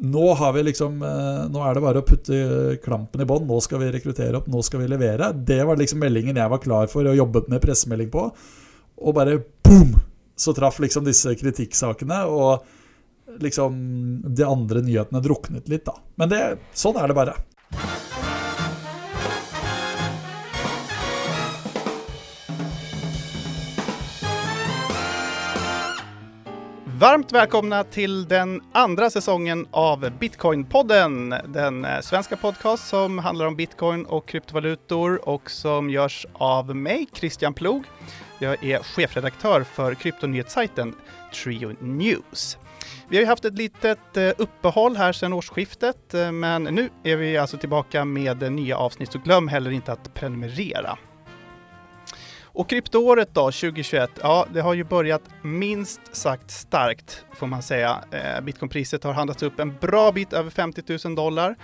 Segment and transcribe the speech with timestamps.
[0.00, 0.26] nå
[0.64, 3.46] liksom eh, Nå er det bare å putte klampen i bånn.
[3.48, 5.32] Nå skal vi rekruttere opp, nå skal vi levere.
[5.34, 8.28] Det var liksom meldingen jeg var klar for og jobbet med pressemelding på.
[9.00, 9.96] Og bare boom!
[10.40, 12.64] Så traff liksom disse kritikksakene, og
[13.44, 13.74] liksom
[14.24, 15.98] de andre nyhetene druknet litt, da.
[16.16, 16.40] Men det,
[16.72, 17.34] sånn er det bare.
[27.00, 31.34] Varmt välkomna till den andra säsongen av Bitcoin-podden.
[31.52, 37.06] Den eh, svenska podcast som handlar om bitcoin och kryptovalutor och som görs av mig,
[37.14, 37.84] Christian Plog.
[38.38, 40.94] Jag är chefredaktör för kryptonyhetssajten
[41.34, 42.58] Trio News.
[43.08, 47.16] Vi har ju haft ett litet eh, uppehåll här sedan årsskiftet, eh, men nu är
[47.16, 50.98] vi alltså tillbaka med nya avsnitt, så glöm heller inte att prenumerera.
[52.52, 58.04] Och kryptoåret då, 2021, ja det har ju börjat minst sagt starkt får man säga.
[58.10, 61.56] Eh, Bitcoinpriset har handlats upp en bra bit över 50 000 dollar,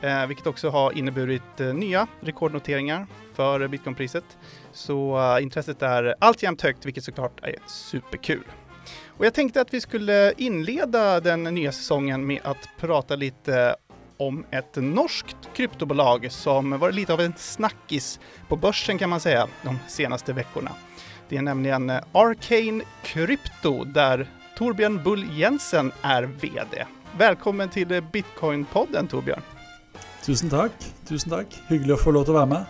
[0.00, 4.24] eh, vilket också har inneburit eh, nya rekordnoteringar för bitcoinpriset.
[4.72, 8.44] Så eh, intresset är alltjämt högt, vilket såklart är superkul.
[9.16, 13.76] Och jag tänkte att vi skulle inleda den nya säsongen med att prata lite
[14.16, 19.48] om ett norskt kryptobolag som varit lite av en snackis på börsen kan man säga
[19.62, 20.70] de senaste veckorna.
[21.28, 26.86] Det är nämligen Arcane Crypto där Torbjörn Bull Jensen är VD.
[27.18, 29.42] Välkommen till Bitcoin-podden Torbjörn.
[30.24, 30.72] Tusen takk.
[31.08, 31.58] Tusen takk.
[31.68, 32.64] Hyggelig å få lov til å være med.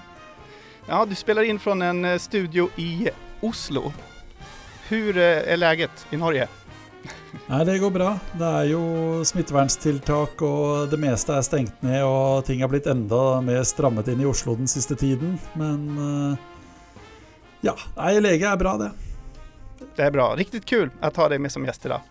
[0.88, 3.08] Ja, du spelar in från en eh, studio i
[3.40, 3.92] Oslo.
[4.88, 6.48] Hur er är läget i Norge?
[7.48, 8.14] Nei, det går bra.
[8.38, 8.82] Det er jo
[9.26, 14.22] smitteverntiltak, og det meste er stengt ned, og ting har blitt enda mer strammet inn
[14.24, 15.36] i Oslo den siste tiden.
[15.58, 16.36] Men eh,
[17.68, 18.90] ja, nei, lege er bra, det.
[19.94, 20.32] Det er bra.
[20.38, 22.10] Riktig kul å ha deg med som gjest i dag.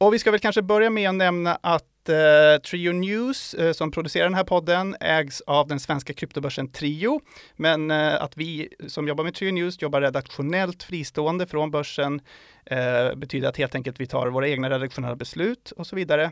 [0.00, 3.90] Och vi ska väl kanske börja med att nämna att eh, Trio News, eh, som
[3.90, 7.20] producerar den här podden, ägs av den svenska kryptobörsen Trio.
[7.56, 12.20] Men eh, att vi som jobbar med Trio News jobbar redaktionellt fristående från börsen
[12.64, 16.30] eh, betyder att helt enkelt vi tar våra egna redaktionella beslut och så vidare.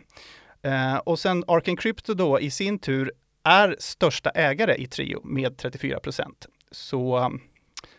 [0.63, 3.13] Eh, och sen Arken Crypto då i sin tur
[3.45, 6.47] är största ägare i Trio med 34 procent.
[6.71, 7.33] Så,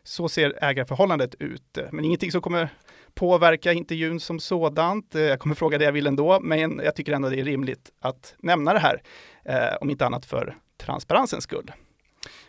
[0.04, 1.78] så ser ägarförhållandet ut.
[1.92, 2.70] Men ingenting som kommer
[3.18, 5.16] påverka intervjun som sådant.
[5.16, 7.92] Eh, Jag kommer fråga det jag vill ändå, men jag tycker ändå det är rimligt
[8.00, 9.02] att nämna det här,
[9.46, 11.72] eh, om inte annat för transparensens skull.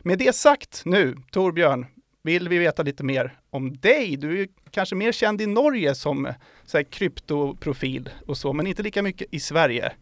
[0.00, 1.86] Med det sagt nu, Torbjörn,
[2.22, 4.16] vill vi veta lite mer om dig.
[4.16, 6.32] Du är kanske mer känd i Norge som
[6.64, 9.92] så här, kryptoprofil och så, men inte lika mycket i Sverige.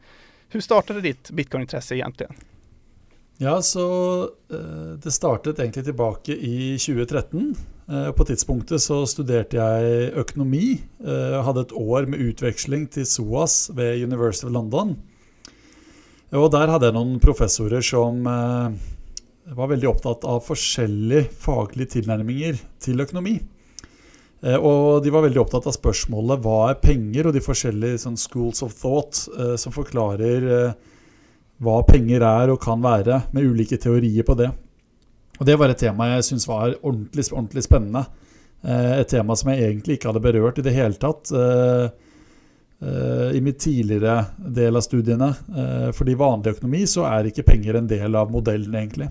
[0.49, 2.35] Hur startade ditt bitcoinintresse egentligen?
[3.39, 3.87] Ja, så
[4.49, 7.51] eh, det startet egentlig tilbake i 2013.
[7.89, 10.79] Eh, På tidspunktet så studerte jeg økonomi.
[11.05, 14.97] Jeg og hadde et år med utveksling til SOAS ved University of London.
[16.33, 18.73] Og der hadde jeg noen professorer som eh,
[19.55, 23.37] var veldig opptatt av forskjellige faglige tilnærminger til økonomi.
[24.43, 28.17] Eh, Og de var veldig opptatt av spørsmålet hva er penger, og de forskjellige sånn,
[28.17, 30.95] schools of thought eh, som forklarer eh,
[31.63, 34.51] hva penger er og kan være, med ulike teorier på det.
[35.37, 38.07] Og det var et tema jeg syntes var ordentlig, ordentlig spennende.
[38.63, 41.89] Eh, Et tema som jeg egentlig ikke hadde berørt i det hele tatt eh,
[42.81, 45.33] eh, i mitt tidligere del av studiene.
[45.97, 49.11] Fordi i vanlig økonomi så er ikke penger en del av modellen, egentlig.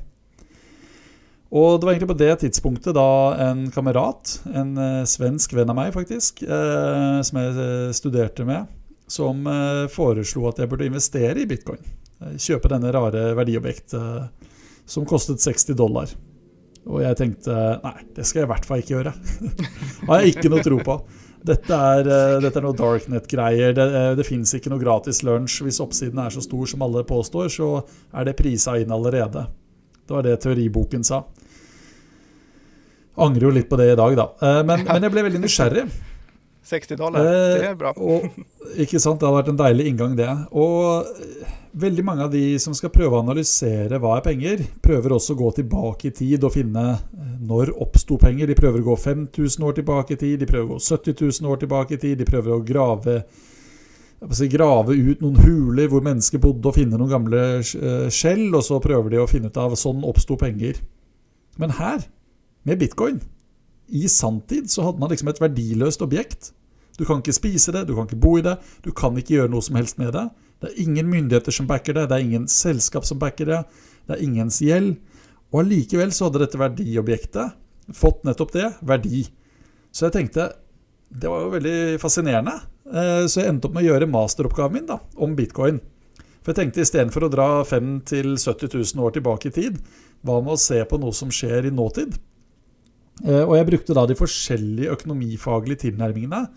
[1.55, 3.09] Og det var egentlig på det tidspunktet da
[3.45, 4.73] en kamerat, en
[5.07, 8.65] svensk venn av meg faktisk, som jeg studerte med,
[9.07, 9.45] som
[9.93, 11.79] foreslo at jeg burde investere i bitcoin.
[12.23, 14.55] Eh, Kjøpe denne rare verdiobjektet eh,
[14.87, 16.15] som kostet 60 dollar.
[16.85, 19.13] Og jeg tenkte nei, det skal jeg i hvert fall ikke gjøre.
[20.09, 20.97] har jeg ikke noe tro på.
[21.45, 23.75] Dette er, eh, dette er noe darknet-greier.
[23.77, 23.87] Det,
[24.19, 25.63] det fins ikke noe gratis lunsj.
[25.65, 27.71] Hvis oppsiden er så stor som alle påstår, så
[28.13, 29.47] er det prisa inn allerede.
[30.05, 31.23] Det var det teoriboken sa.
[33.25, 34.25] Angrer jo litt på det i dag, da.
[34.67, 35.85] Men, men jeg ble veldig nysgjerrig.
[36.65, 37.91] 60 dollar, Eh, det er bra.
[37.97, 38.25] Og,
[38.81, 40.29] ikke sant, Det hadde vært en deilig inngang, det.
[40.51, 45.13] Og eh, veldig mange av de som skal prøve å analysere hva er penger, prøver
[45.15, 48.49] også å gå tilbake i tid og finne eh, når oppsto penger.
[48.49, 51.51] De prøver å gå 5000 år tilbake i tid, de prøver å gå 70 000
[51.51, 52.17] år tilbake i tid.
[52.17, 53.19] De prøver å grave,
[54.31, 58.65] si, grave ut noen huler hvor mennesker bodde, og finne noen gamle eh, skjell, og
[58.65, 60.81] så prøver de å finne ut av sånn oppsto penger.
[61.61, 62.09] Men her,
[62.65, 63.21] med bitcoin,
[63.87, 66.51] i sanntid så hadde man liksom et verdiløst objekt.
[66.97, 68.55] Du kan ikke spise det, du kan ikke bo i det,
[68.85, 70.25] du kan ikke gjøre noe som helst med det.
[70.63, 73.63] Det er ingen myndigheter som backer det, det er ingen selskap som backer det,
[74.07, 74.95] det er ingens gjeld.
[75.51, 79.25] Og allikevel så hadde dette verdiobjektet fått nettopp det, verdi.
[79.93, 80.53] Så jeg tenkte
[81.15, 82.55] det var jo veldig fascinerende.
[82.89, 85.79] Eh, så jeg endte opp med å gjøre masteroppgaven min da, om bitcoin.
[86.41, 89.79] For jeg tenkte istedenfor å dra 5 000-70 000 år tilbake i tid,
[90.25, 92.17] hva med å se på noe som skjer i nåtid?
[93.23, 96.47] Eh, og jeg brukte da de forskjellige økonomifaglige tilnærmingene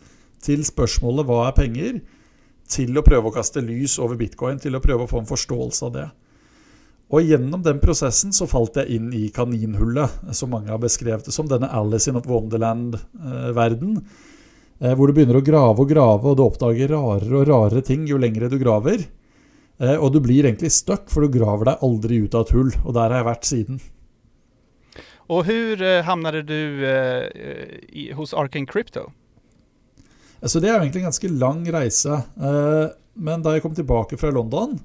[0.43, 2.01] til spørsmålet 'hva er penger?'
[2.69, 5.87] til å prøve å kaste lys over bitcoin, til å prøve å få en forståelse
[5.87, 6.09] av det.
[7.09, 11.33] Og gjennom den prosessen så falt jeg inn i kaninhullet, som mange har beskrevet det
[11.33, 14.03] som, denne Alice in Wonderland-verden.
[14.81, 18.05] Eh, hvor du begynner å grave og grave, og du oppdager rarere og rarere ting
[18.07, 19.07] jo lengre du graver.
[19.81, 22.71] Eh, og du blir egentlig stuck, for du graver deg aldri ut av et hull.
[22.85, 23.81] Og der har jeg vært siden.
[25.29, 26.85] Og eh, hamnade du
[27.93, 29.11] i, hos Arcane Crypto?
[30.47, 32.21] Så det er egentlig en ganske lang reise.
[32.39, 32.87] Eh,
[33.19, 34.77] men da jeg kom tilbake fra London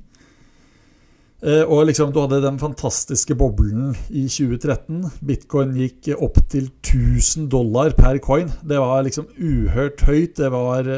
[1.46, 7.52] eh, og liksom du hadde den fantastiske boblen i 2013 Bitcoin gikk opp til 1000
[7.54, 8.50] dollar per coin.
[8.66, 10.40] Det var liksom uhørt høyt.
[10.42, 10.90] Det var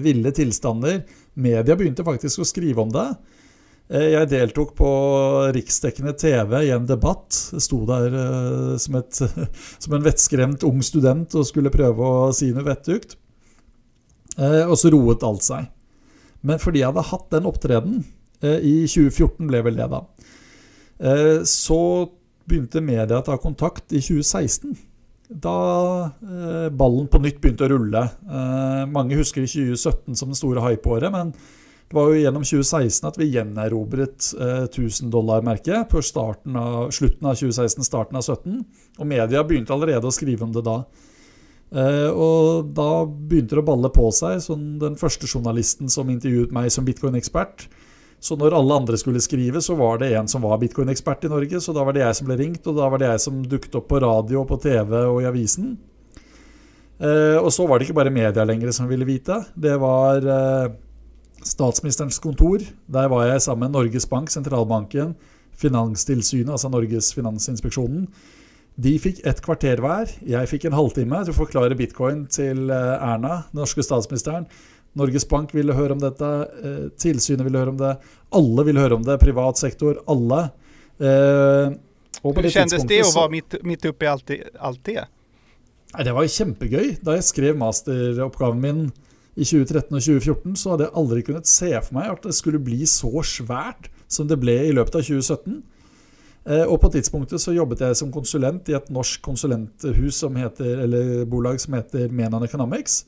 [0.00, 1.02] ville tilstander.
[1.34, 3.10] Media begynte faktisk å skrive om det.
[3.92, 4.90] Jeg deltok på
[5.52, 7.36] riksdekkende TV i en debatt.
[7.52, 9.18] Jeg sto der uh, som, et,
[9.84, 13.18] som en vettskremt ung student og skulle prøve å si noe vettugt.
[14.38, 15.68] Eh, og så roet alt seg.
[16.46, 18.00] Men fordi jeg hadde hatt den opptreden,
[18.42, 20.02] eh, i 2014 ble vel det da,
[21.00, 22.10] eh, så
[22.48, 24.76] begynte media å ta kontakt i 2016.
[25.32, 26.12] Da
[26.76, 28.10] ballen på nytt begynte å rulle.
[28.92, 31.32] mange husker i 2017 som det store hypeåret, men
[31.92, 37.84] det var jo gjennom 2016 at vi gjenerobret eh, 1000 dollar-merket på slutten av 2016,
[37.84, 38.62] starten av 2017.
[38.96, 40.78] Og media begynte allerede å skrive om det da.
[41.68, 44.38] Eh, og da begynte det å balle på seg.
[44.40, 47.66] Sånn den første journalisten som intervjuet meg som bitcoin-ekspert.
[48.24, 51.60] Så når alle andre skulle skrive, så var det en som var bitcoin-ekspert i Norge.
[51.60, 53.76] Så da var det jeg som ble ringt, og da var det jeg som dukket
[53.82, 55.74] opp på radio, på TV og i avisen.
[57.02, 59.42] Eh, og så var det ikke bare media lenger som ville vite.
[59.60, 60.72] Det var uh,
[61.48, 62.62] statsministerens kontor.
[62.92, 65.16] Der var jeg sammen med Norges Bank, sentralbanken,
[65.58, 68.06] Finanstilsynet, altså Norges finansinspeksjonen
[68.80, 70.10] de fikk et kvarter hver.
[70.24, 74.46] Jeg fikk en halvtime til å forklare bitcoin til eh, Erna, den norske statsministeren.
[74.98, 76.30] Norges Bank ville høre om dette,
[76.62, 77.94] eh, tilsynet ville høre om det.
[78.38, 80.46] Alle ville høre om det, privat sektor, alle.
[81.00, 81.74] Eh,
[82.22, 85.04] Hvordan kjentes det å være midt, midt oppi alt, alt det?
[85.92, 86.94] Det var kjempegøy.
[87.04, 88.84] Da jeg skrev masteroppgaven min
[89.32, 92.60] i 2013 og 2014, så hadde jeg aldri kunnet se for meg at det skulle
[92.60, 95.62] bli så svært som det ble i løpet av 2017.
[96.42, 100.84] Eh, og på tidspunktet så jobbet jeg som konsulent i et norsk konsulenthus som heter,
[100.84, 103.04] eller bolag som heter Menon Economics.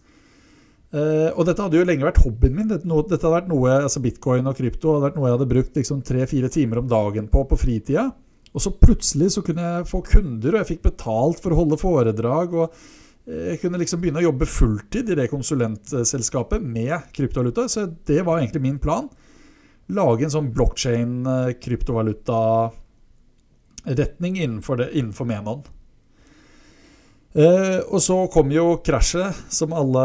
[0.95, 2.69] Eh, og dette hadde jo lenge vært hobbyen min.
[2.71, 6.05] Dette, hadde vært noe, altså Bitcoin og krypto hadde vært noe jeg hadde brukt liksom
[6.07, 8.09] tre-fire timer om dagen på på fritida.
[8.55, 11.81] Og så plutselig så kunne jeg få kunder, og jeg fikk betalt for å holde
[11.81, 12.55] foredrag.
[12.55, 17.69] og jeg kunne liksom begynne å jobbe fulltid i det konsulentselskapet med kryptovaluta.
[17.73, 19.09] Så det var egentlig min plan.
[19.97, 21.55] Lage en sånn blockchain eh,
[24.41, 25.65] innenfor, det, innenfor Menon.
[27.35, 30.03] Eh, og så kom jo krasjet, som alle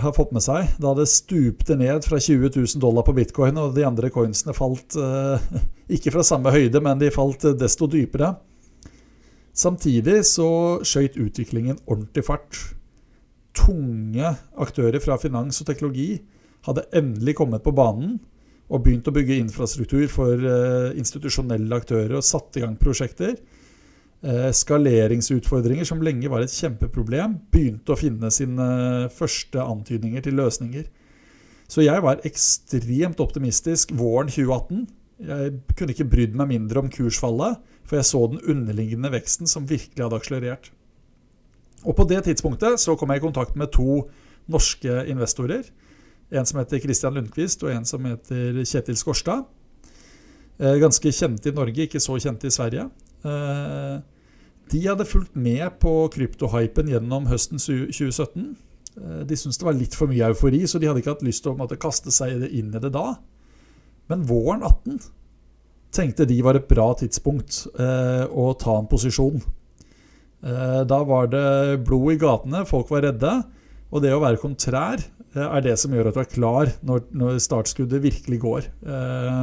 [0.00, 0.70] har fått med seg.
[0.80, 4.96] Da det stupte ned fra 20 000 dollar på bitcoin, og de andre coinsene falt
[4.98, 5.50] eh,
[5.98, 8.32] ikke fra samme høyde, men de falt desto dypere.
[9.60, 10.50] Samtidig så
[10.86, 12.60] skøyt utviklingen ordentlig fart.
[13.56, 16.20] Tunge aktører fra finans og teknologi
[16.64, 18.18] hadde endelig kommet på banen
[18.70, 23.34] og begynt å bygge infrastruktur for uh, institusjonelle aktører og satt i gang prosjekter.
[24.22, 28.68] Uh, skaleringsutfordringer, som lenge var et kjempeproblem, begynte å finne sine
[29.16, 30.86] første antydninger til løsninger.
[31.70, 34.86] Så jeg var ekstremt optimistisk våren 2018.
[35.26, 37.58] Jeg kunne ikke brydd meg mindre om kursfallet,
[37.90, 40.70] for jeg så den underliggende veksten som virkelig hadde akselerert.
[41.82, 44.04] Og på det tidspunktet så kom jeg i kontakt med to
[44.50, 45.66] norske investorer
[46.30, 49.44] en som heter Christian Lundqvist, og en som heter Kjetil Skorstad.
[50.60, 52.86] Eh, ganske kjente i Norge, ikke så kjente i Sverige.
[53.24, 54.00] Eh,
[54.70, 58.52] de hadde fulgt med på kryptohypen gjennom høsten 2017.
[58.96, 61.42] Eh, de syntes det var litt for mye eufori, så de hadde ikke hatt lyst
[61.46, 63.16] til å måtte, kaste seg inn i det da.
[64.10, 65.00] Men våren 18
[65.94, 69.40] tenkte de var et bra tidspunkt å ta en posisjon.
[70.40, 73.32] Da var det blod i gatene, folk var redde.
[73.90, 75.02] Og det å være kontrær
[75.34, 78.70] Eh, er det som gjør at du er klar når, når startskuddet virkelig går.
[78.82, 79.42] Eh,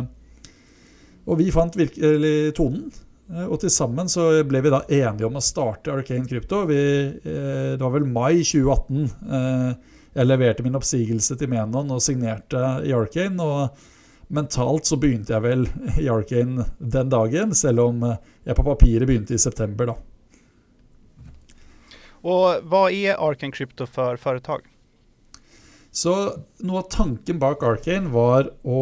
[1.27, 2.87] og vi fant virkelig tonen.
[3.31, 6.65] Eh, og til sammen så ble vi da enige om å starte Arcane Krypto.
[6.69, 6.81] Vi,
[7.23, 9.85] det var vel mai 2018
[10.17, 13.37] jeg leverte min oppsigelse til Menon og signerte i Arcane.
[13.37, 13.96] Og
[14.33, 15.67] mentalt så begynte jeg vel
[16.01, 19.97] i Arcane den dagen, selv om jeg på papiret begynte i september, da.
[22.27, 24.65] Og hva er Arcane Crypto for foretak?
[25.93, 26.13] Så
[26.65, 28.81] noe av tanken bak Arcane var å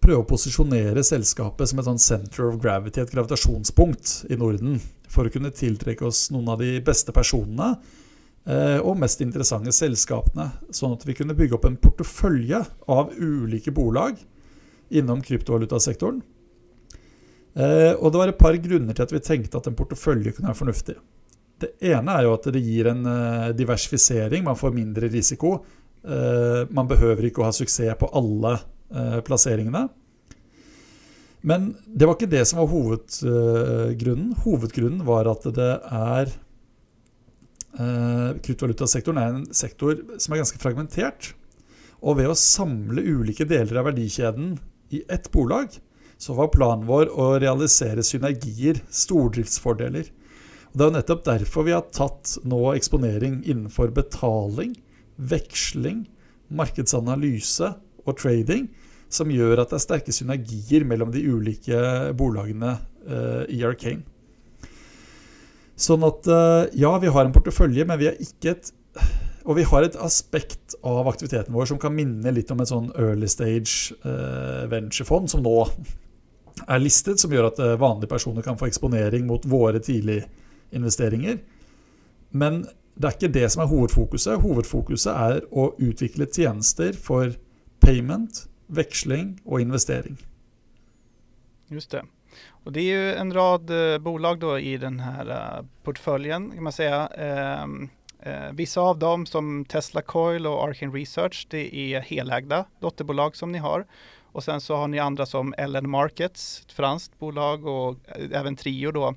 [0.00, 4.78] prøve å posisjonere selskapet som et sånn center of gravity, et gravitasjonspunkt i Norden,
[5.10, 7.98] for å kunne tiltrekke oss noen av de beste personene eh,
[8.48, 14.16] og mest interessante selskapene, sånn at vi kunne bygge opp en portefølje av ulike bolag
[14.90, 16.22] innom kryptovalutasektoren.
[17.54, 20.50] Eh, og det var et par grunner til at vi tenkte at en portefølje kunne
[20.50, 20.96] være fornuftig.
[21.60, 24.46] Det ene er jo at det gir en uh, diversifisering.
[24.46, 25.58] Man får mindre risiko.
[26.00, 28.54] Man behøver ikke å ha suksess på alle
[29.26, 29.82] plasseringene.
[31.44, 34.30] Men det var ikke det som var hovedgrunnen.
[34.40, 36.32] Hovedgrunnen var at det er
[37.76, 41.32] Kryptovalutasektoren er en sektor som er ganske fragmentert.
[42.00, 44.56] Og ved å samle ulike deler av verdikjeden
[44.90, 45.76] i ett bolag,
[46.20, 50.10] så var planen vår å realisere synergier, stordriftsfordeler.
[50.70, 54.74] Og Det er jo nettopp derfor vi har tatt nå eksponering innenfor betaling,
[55.16, 56.04] veksling,
[56.50, 57.72] markedsanalyse
[58.04, 58.68] og trading,
[59.10, 61.80] som gjør at det er sterke synergier mellom de ulike
[62.18, 62.76] bolagene
[63.10, 64.04] uh, i Arcane.
[65.80, 68.74] Sånn at uh, ja, vi har en portefølje, men vi har ikke et
[69.48, 72.90] og vi har et aspekt av aktiviteten vår som kan minne litt om et sånn
[73.00, 75.54] early stage uh, venturefond, som nå
[76.68, 80.28] er listet, som gjør at vanlige personer kan få eksponering mot våre tidlige
[80.76, 81.40] investeringer.
[82.36, 82.60] Men
[83.00, 84.42] det er ikke det som er hovedfokuset.
[84.44, 87.32] Hovedfokuset er å utvikle tjenester for
[87.80, 90.18] payment, veksling og investering.
[91.72, 92.04] Just det.
[92.64, 96.66] Og det er jo en rad uh, bolag då i denne uh, eh, portföljen kan
[96.66, 96.86] man si.
[96.86, 97.64] Uh,
[98.26, 103.52] uh, vissa av dem som Tesla Coil og Arkin Research det er helägda dotterbolag som
[103.52, 103.86] ni har.
[104.32, 107.98] Og sen så har ni andre som LN Markets, et franskt bolag og
[108.30, 109.14] även Trio då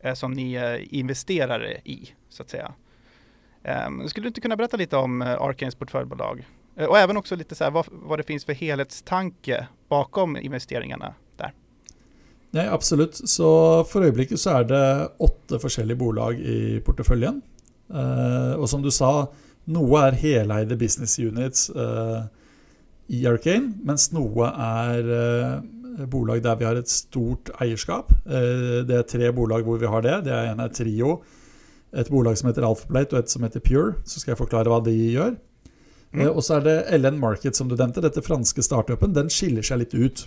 [0.00, 2.72] Eh, som ni är investerare i, så att säga.
[3.62, 6.46] Ehm, skulle du inte kunna berätta lite om eh, Arcanes portföljbolag?
[6.76, 11.14] Eh, och även också lite här, vad det finns för helhetstanke bakom investeringarna der?
[12.56, 13.20] Nei, absolutt.
[13.30, 13.48] Så
[13.90, 14.84] for øyeblikket så er det
[15.22, 17.40] åtte forskjellige bolag i porteføljen.
[17.90, 19.28] Eh, og som du sa,
[19.70, 22.22] noe er heleide business units eh,
[23.10, 28.10] i Arcane, mens noe er eh, bolag der vi har et stort eierskap.
[28.26, 30.16] Eh, det er tre bolag hvor vi har det.
[30.26, 31.20] Det er en er Trio,
[31.90, 33.94] et bolag som heter Alphablate og et som heter Pure.
[34.04, 35.34] Så skal jeg forklare hva de gjør.
[36.10, 36.26] Mm.
[36.32, 38.02] Og så er det LN Market, som du nevnte.
[38.02, 39.14] Dette franske startupen.
[39.14, 40.24] Den skiller seg litt ut.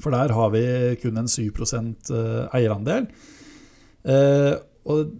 [0.00, 0.64] For der har vi
[1.02, 3.10] kun en 7 eh, eierandel.
[4.90, 5.10] Og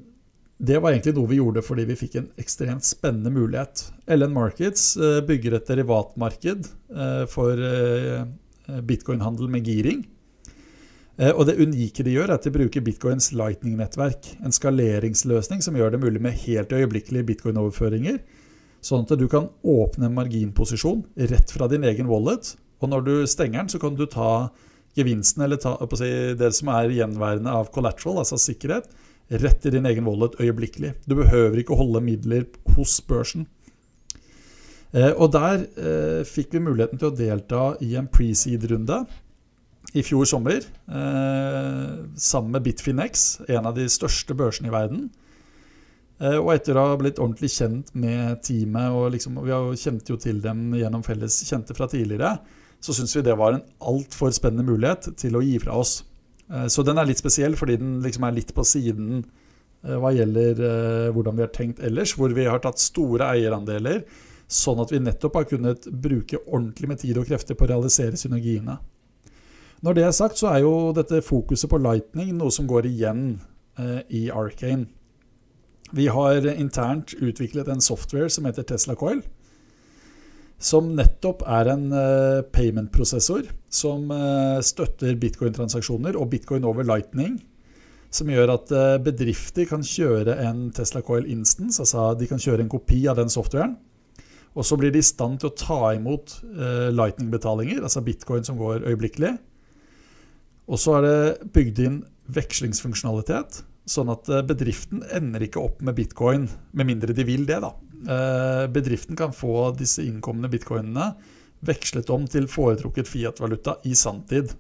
[0.61, 3.87] det var egentlig noe vi gjorde fordi vi fikk en ekstremt spennende mulighet.
[4.09, 4.93] LN Markets
[5.29, 6.69] bygger et derivatmarked
[7.33, 7.61] for
[8.71, 10.05] Eh, bitcoin-handel med giring.
[11.17, 14.35] Eh, og det unike de gjør, er at de bruker bitcoins lightning-nettverk.
[14.45, 18.21] En skaleringsløsning som gjør det mulig med helt øyeblikkelige bitcoin-overføringer.
[18.85, 22.55] Sånn at du kan åpne en marginposisjon rett fra din egen wallet.
[22.81, 24.51] Og når du stenger den, så kan du ta
[24.99, 28.91] gevinsten, eller ta, si, det som er gjenværende av collateral, altså sikkerhet,
[29.31, 30.97] rett i din egen wallet øyeblikkelig.
[31.07, 33.47] Du behøver ikke holde midler hos børsen.
[34.91, 39.05] Eh, og der eh, fikk vi muligheten til å delta i en pre-seed-runde
[39.95, 40.67] i fjor sommer.
[40.67, 45.11] Eh, sammen med Bitfinex, en av de største børsene i verden.
[46.21, 50.11] og etter å ha blitt ordentlig kjent med teamet, og liksom, vi har jo kjent
[50.11, 52.35] jo til dem gjennom felles kjente fra tidligere,
[52.81, 56.01] så syns vi det var en altfor spennende mulighet til å gi fra oss.
[56.73, 59.21] så den er litt spesiell fordi den liksom er litt på siden
[59.81, 60.59] hva gjelder
[61.15, 64.03] hvordan vi har tenkt ellers, hvor vi har tatt store eierandeler
[64.51, 68.19] Sånn at vi nettopp har kunnet bruke ordentlig med tid og krefter på å realisere
[68.19, 68.81] synergiene.
[69.81, 73.23] Når det er sagt, så er jo dette fokuset på Lightning noe som går igjen
[73.79, 74.89] eh, i Arcane.
[75.95, 79.23] Vi har internt utviklet en software som heter Tesla Coil.
[80.61, 87.39] Som nettopp er en eh, payment-prosessor som eh, støtter bitcoin-transaksjoner og bitcoin over Lightning.
[88.13, 92.67] Som gjør at eh, bedrifter kan kjøre en Tesla Coil Instance, altså de kan kjøre
[92.67, 93.79] en kopi av den softwaren
[94.59, 96.33] og så blir de i stand til å ta imot
[96.91, 99.31] lightning-betalinger, altså bitcoin som går øyeblikkelig.
[100.67, 102.01] Og så er det bygd inn
[102.35, 107.61] vekslingsfunksjonalitet, sånn at bedriften ender ikke opp med bitcoin, med mindre de vil det.
[107.63, 107.71] da.
[108.09, 111.11] Uh, bedriften kan få disse innkomne bitcoinene
[111.61, 114.55] vekslet om til foretrukket Fiat-valuta i sanntid.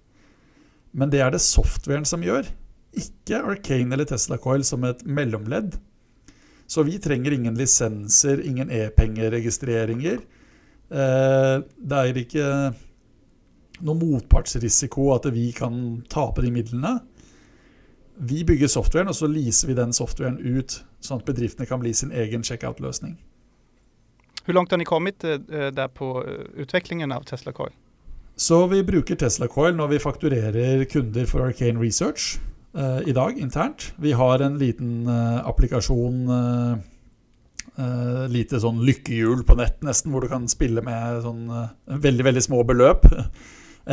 [0.92, 2.48] Men det er det softwaren som gjør,
[2.96, 5.78] ikke Arcane eller Tesla Coil som et mellomledd.
[6.70, 10.20] Så vi trenger ingen lisenser, ingen e-pengeregistreringer.
[10.90, 12.50] Eh, det er ikke
[13.80, 16.98] noe motpartsrisiko, at vi kan tape de midlene.
[18.20, 21.94] Vi bygger softwaren, og så leaser vi den softwaren ut, sånn at bedriftene kan bli
[21.96, 23.16] sin egen checkout-løsning.
[24.50, 27.70] Hvor langt har ni kommet eh, der på eh, utviklingen av Tesla Coil?
[28.34, 32.40] Så vi bruker Tesla Coil når vi fakturerer kunder for Arcane Research
[32.74, 33.92] eh, i dag internt.
[34.02, 36.88] Vi har en liten eh, applikasjon eh,
[38.28, 41.46] Lite sånn lykkehjul på nett, nesten, hvor du kan spille med sånn
[42.02, 43.06] veldig, veldig små beløp.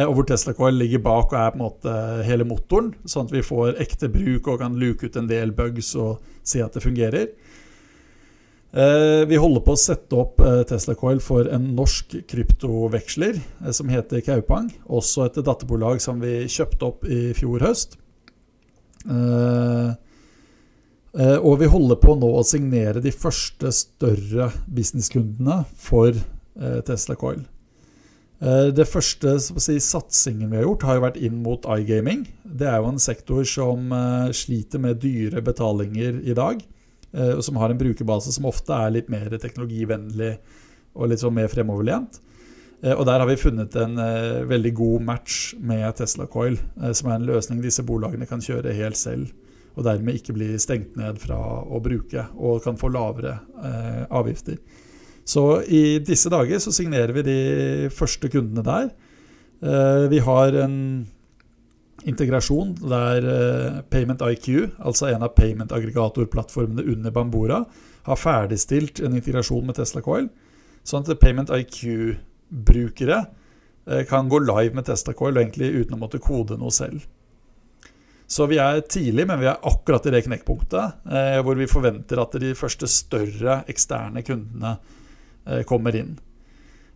[0.08, 1.94] og hvor Tesla Coil ligger bak og er på en måte
[2.28, 5.94] hele motoren, sånn at vi får ekte bruk og kan luke ut en del bugs
[5.96, 7.30] og se at det fungerer.
[8.72, 13.72] Eh, vi holder på å sette opp eh, Tesla Coil for en norsk kryptoveksler eh,
[13.72, 14.68] som heter Kaupang.
[14.92, 17.98] Også et datterbolag som vi kjøpte opp i fjor høst.
[21.18, 26.12] Og vi holder på nå å signere de første større businesskundene for
[26.86, 27.46] Tesla Coil.
[28.76, 32.28] Det første si, satsingen vi har gjort, har jo vært inn mot iGaming.
[32.44, 33.96] Det er jo en sektor som
[34.36, 36.60] sliter med dyre betalinger i dag.
[37.18, 40.36] Eh, og som har en brukerbase som ofte er litt mer teknologivennlig
[40.98, 42.22] og litt sånn mer fremoverlent.
[42.84, 46.60] Eh, og der har vi funnet en uh, veldig god match med Tesla Coil,
[46.94, 49.32] som er en løsning disse bolagene kan kjøre helt selv,
[49.78, 53.36] og dermed ikke bli stengt ned fra å bruke, og kan få lavere
[54.10, 54.58] avgifter.
[55.28, 57.42] Så i disse dager så signerer vi de
[57.94, 58.88] første kundene der.
[60.10, 61.06] vi har en
[62.08, 67.64] integrasjon der uh, Payment IQ, altså en av payment-aggregatorplattformene under Bambora,
[68.08, 70.30] har ferdigstilt en integrasjon med Tesla Coil,
[70.88, 76.24] sånn at Payment IQ-brukere uh, kan gå live med Tesla Coil egentlig uten å måtte
[76.24, 77.06] kode noe selv.
[78.28, 82.24] Så vi er tidlig, men vi er akkurat i det knekkpunktet uh, hvor vi forventer
[82.24, 84.78] at de første større eksterne kundene
[85.64, 86.18] kommer inn.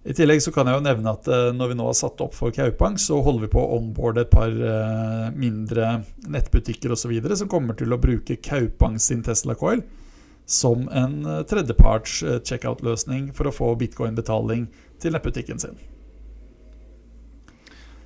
[0.02, 2.34] I tillegg så kan jeg jo nevne at uh, når vi nå har satt opp
[2.34, 7.14] for Kaupang, så holder vi på å onboarde et par uh, mindre nettbutikker osv.
[7.38, 9.84] som kommer til å bruke Kaupang sin Tesla Coil
[10.50, 14.66] som en uh, tredjeparts checkout-løsning for å få bitcoin-betaling
[15.04, 15.78] til nettbutikken sin.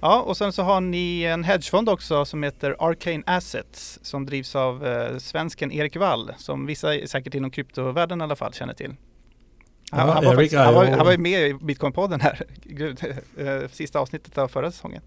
[0.03, 4.51] Ja, og sen så har ni en hedgefond også som heter Arcane Assets, som drivs
[4.59, 4.83] av
[5.23, 8.93] svensken Erik Wall, som vissa sikkert innom kryptoverdenen i alle fall kjenner til.
[9.95, 13.03] Han, han, var faktisk, han, var, han var med i Bitcoin-podden her, Gud,
[13.71, 15.05] siste avsnittet av forrige sesongen.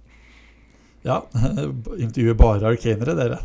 [1.06, 1.22] Ja,
[2.04, 3.38] intervjuer bare arkanere, dere.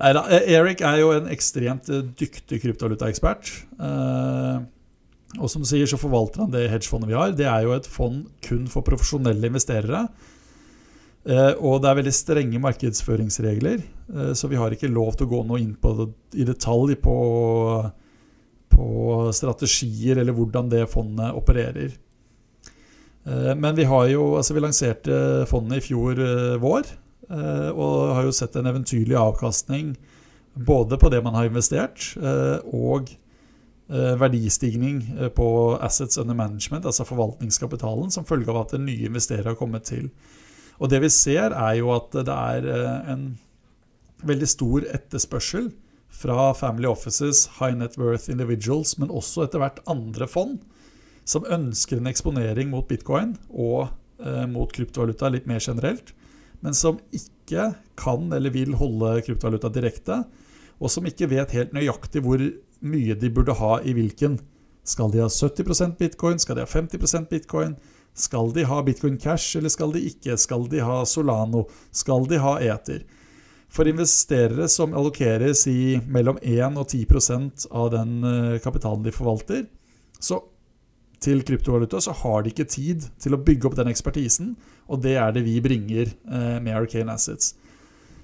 [0.00, 3.52] Neida, Eric er jo en ekstremt eh, dyktig kryptovalutaekspert.
[3.78, 4.58] Eh,
[5.38, 7.36] og som du sier, så forvalter han det hedgefondet vi har.
[7.38, 10.08] Det er jo et fond kun for profesjonelle investerere.
[11.20, 13.82] Og det er veldig strenge markedsføringsregler,
[14.34, 16.06] så vi har ikke lov til å gå noe inn på det,
[16.40, 17.16] i detalj på
[18.80, 21.92] på strategier eller hvordan det fondet opererer.
[23.28, 26.86] Eh, men vi jo altså Vi lanserte fondet i fjor eh, vår
[27.28, 29.96] eh, og har jo sett en eventyrlig avkastning
[30.54, 32.02] både på det man har investert,
[32.74, 33.12] og
[33.88, 34.98] verdistigning
[35.38, 35.46] på
[35.78, 40.08] assets under management, altså forvaltningskapitalen, som følge av at nye investerere har kommet til.
[40.82, 42.66] Og det vi ser, er jo at det er
[43.14, 43.22] en
[44.26, 45.70] veldig stor etterspørsel
[46.20, 50.58] fra family offices, high net worth individuals, men også etter hvert andre fond
[51.28, 53.88] som ønsker en eksponering mot bitcoin og
[54.22, 56.12] eh, mot kryptovaluta litt mer generelt,
[56.60, 60.22] men som ikke kan eller vil holde kryptovaluta direkte,
[60.80, 62.42] og som ikke vet helt nøyaktig hvor
[62.80, 64.38] mye de burde ha i hvilken.
[64.84, 66.40] Skal de ha 70% bitcoin?
[66.40, 67.74] Skal de ha 50% bitcoin?
[68.16, 70.36] Skal de ha bitcoin cash, eller skal de ikke?
[70.40, 71.66] Skal de ha Solano?
[71.92, 73.04] Skal de ha Ether?
[73.70, 79.68] For investerere som allokeres i mellom 1 og 10% av den eh, kapitalen de forvalter,
[80.18, 80.40] så
[81.20, 84.54] til kryptovaluta, så har de ikke tid til å bygge opp den ekspertisen,
[84.90, 87.54] og det er det vi bringer eh, med Arcane Assets.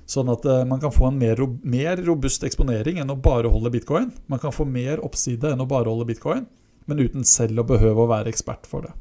[0.09, 4.11] Sånn at eh, man kan få en mer, robust eksponering enn å bare holde bitcoin.
[4.33, 6.47] Man kan få mer oppside enn å bare holde bitcoin,
[6.87, 8.95] men uten selv å behøve å være ekspert for det.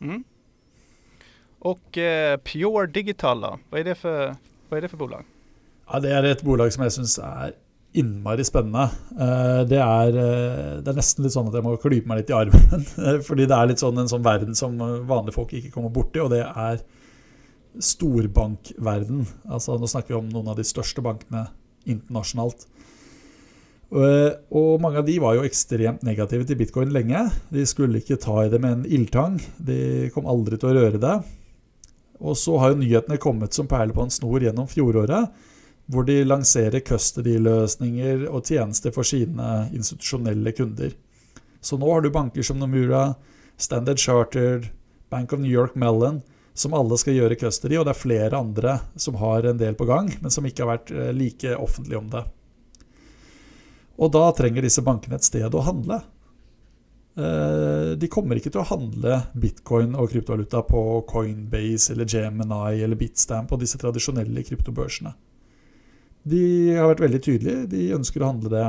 [0.00, 0.22] Mm.
[1.68, 3.52] Og uh, Pure Digital, da?
[3.70, 4.34] Hva er det for,
[4.68, 5.28] hva er det for bolag?
[5.92, 7.52] Ja, Det er et bolag som jeg syns er
[8.00, 8.86] innmari spennende.
[9.12, 12.32] Eh, det er, eh, det er, nesten litt sånn at jeg må klype meg litt
[12.32, 12.86] i armen.
[13.28, 16.32] Fordi det er litt sånn en sånn verden som vanlige folk ikke kommer borti, og
[16.32, 16.80] det er
[17.76, 19.26] storbankverden.
[19.52, 21.44] Altså, nå snakker vi om noen av de største bankene
[21.84, 22.64] internasjonalt.
[23.92, 27.26] Eh, og mange av de var jo ekstremt negative til bitcoin lenge.
[27.52, 29.36] De skulle ikke ta i det med en ildtang.
[29.60, 31.16] De kom aldri til å røre det.
[32.24, 35.50] Og så har jo nyhetene kommet som perler på en snor gjennom fjoråret
[35.92, 40.94] hvor de lanserer custody-løsninger og tjenester for sine institusjonelle kunder.
[41.62, 43.12] Så nå har du banker som Nomura,
[43.60, 44.70] Standard Chartered,
[45.12, 46.22] Bank of New York Mellon,
[46.54, 49.86] som alle skal gjøre custody, og det er flere andre som har en del på
[49.88, 52.24] gang, men som ikke har vært eh, like offentlige om det.
[54.02, 56.00] Og da trenger disse bankene et sted å handle.
[57.16, 62.98] Eh, de kommer ikke til å handle bitcoin og kryptovaluta på Coinbase eller Gemini eller
[63.00, 65.12] Bitstamp og disse tradisjonelle kryptobørsene.
[66.22, 66.42] De
[66.76, 67.66] har vært veldig tydelige.
[67.72, 68.66] De ønsker å handle det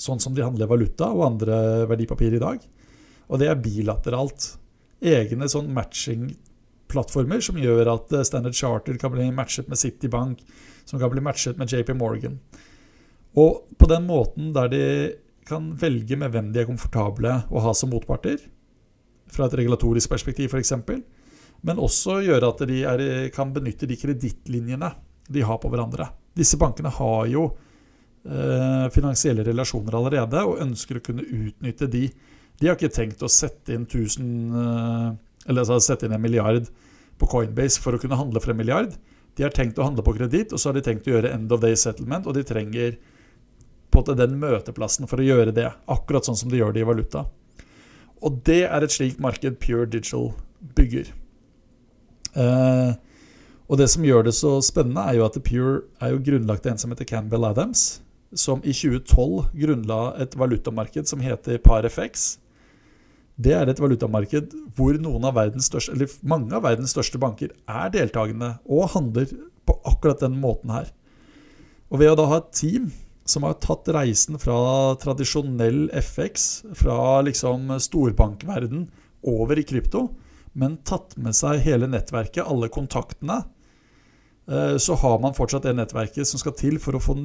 [0.00, 1.58] sånn som de handler valuta og andre
[1.90, 2.64] verdipapirer i dag.
[3.26, 4.52] Og det er bilateralt.
[5.02, 10.40] Egne sånn matching-plattformer som gjør at eh, Standard Charter kan bli matchet med Citibank,
[10.88, 12.38] som kan bli matchet med JP Morgan.
[13.36, 14.84] Og på den måten der de
[15.46, 18.40] kan velge med hvem de er komfortable å ha som motparter,
[19.30, 20.72] fra et regulatorisk perspektiv f.eks.,
[21.66, 23.02] men også gjøre at de er,
[23.34, 24.90] kan benytte de kredittlinjene
[25.32, 26.08] de har på hverandre.
[26.36, 27.46] Disse bankene har jo
[28.28, 32.06] eh, finansielle relasjoner allerede og ønsker å kunne utnytte de.
[32.60, 35.08] De har ikke tenkt å sette inn 1000 eh,
[35.54, 36.68] altså sette inn en milliard
[37.16, 38.96] på Coinbase for å kunne handle for en milliard.
[39.36, 41.52] De har tenkt å handle på kreditt, og så har de tenkt å gjøre end
[41.52, 42.96] of day settlement, og de trenger
[43.92, 45.68] på den møteplassen for å gjøre det.
[45.92, 47.26] Akkurat sånn som de gjør det i valuta.
[48.24, 50.30] Og det er et slikt marked Pure Digital
[50.76, 51.12] bygger.
[52.36, 52.92] Eh,
[53.66, 56.74] og det som gjør det så spennende, er jo at Pure er jo grunnlagt av
[56.74, 58.00] en som heter Campbell Adams,
[58.36, 62.36] som i 2012 grunnla et valutamarked som heter ParFX.
[63.36, 68.92] Det er et valutamarked hvor av største, mange av verdens største banker er deltakende og
[68.94, 69.34] handler
[69.66, 70.92] på akkurat den måten her.
[71.90, 72.88] Og ved å da ha et team
[73.26, 78.86] som har tatt reisen fra tradisjonell FX, fra liksom storbankverden,
[79.26, 80.06] over i krypto,
[80.54, 83.42] men tatt med seg hele nettverket, alle kontaktene,
[84.78, 87.16] så har man fortsatt det nettverket som skal til for å få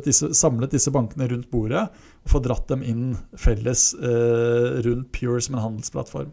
[0.00, 3.02] disse, samlet disse bankene rundt bordet og få dratt dem inn
[3.36, 6.30] felles eh, rundt Pure som en handelsplattform.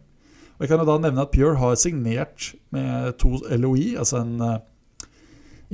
[0.56, 4.40] Og jeg kan jo da nevne at Pure har signert med to LOI, altså en
[4.40, 4.56] eh,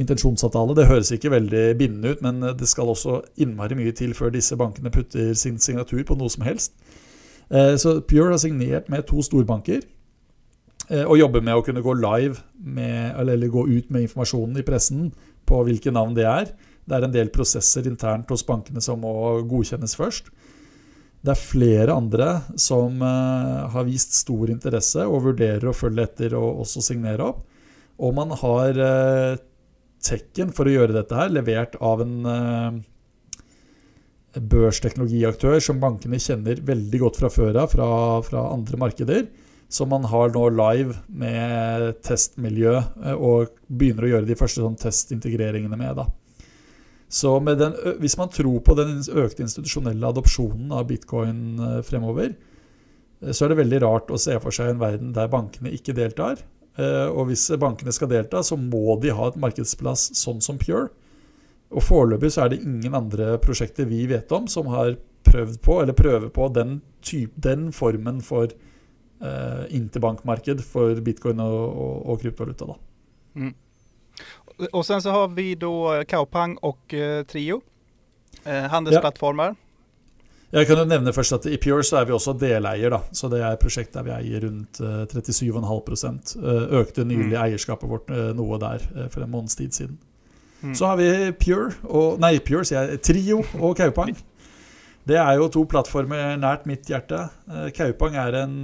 [0.02, 0.74] intensjonsavtale.
[0.74, 4.58] Det høres ikke veldig bindende ut, men det skal også innmari mye til før disse
[4.58, 6.74] bankene putter sin signatur på noe som helst.
[7.50, 9.93] Eh, så Pure har signert med to storbanker eh,
[10.84, 15.06] og jobber med å kunne gå live med, eller gå ut med informasjonen i pressen
[15.48, 16.50] på hvilke navn det er.
[16.84, 19.14] Det er en del prosesser internt hos bankene som må
[19.48, 20.28] godkjennes først.
[21.24, 22.28] Det er flere andre
[22.60, 27.40] som uh, har vist stor interesse og vurderer å følge etter og også signere opp.
[28.04, 29.42] Og man har uh,
[30.04, 32.82] Tekken for å gjøre dette her, levert av en
[34.36, 37.86] børsteknologiaktør som bankene kjenner veldig godt fra før av, fra,
[38.26, 39.22] fra, andre markeder.
[39.74, 44.78] Som man har nå live med testmiljø, uh, og begynner å gjøre de første sånn
[44.78, 45.98] testintegreringene med.
[45.98, 46.08] da.
[47.14, 52.36] Så den, hvis man tror på den økte institusjonelle adopsjonen av bitcoin uh, fremover,
[53.24, 56.42] så er det veldig rart å se for seg en verden der bankene ikke deltar,
[56.74, 60.88] Eh, og hvis bankene skal delta, så må de ha et markedsplass sånn som Pure.
[61.74, 65.80] Og foreløpig så er det ingen andre prosjekter vi vet om som har prøvd på,
[65.82, 68.52] eller prøver på, den, type, den formen for
[69.24, 72.70] uh, interbankmarked for bitcoin og, og, og kryptovaluta.
[72.70, 72.78] Da.
[73.40, 73.54] Mm.
[74.70, 77.62] Og sen så har vi da Kaupang og uh, Trio,
[78.44, 79.56] eh, handelsplattformer.
[79.56, 79.60] Ja.
[80.54, 82.90] Jeg kan jo nevne først at I Pure så er vi også deleier.
[82.90, 87.34] da, så Det er et prosjekt der vi eier rundt 37,5 eh, eh, Økte nylig
[87.34, 87.42] mm.
[87.42, 89.98] eierskapet vårt eh, noe der for en måneds tid siden.
[90.62, 90.74] Mm.
[90.74, 94.14] Så har vi Pure, og, nei, Pure sier jeg, Trio og Kaupang.
[95.04, 97.26] Det er jo to plattformer nært mitt hjerte.
[97.76, 98.54] Kaupang er en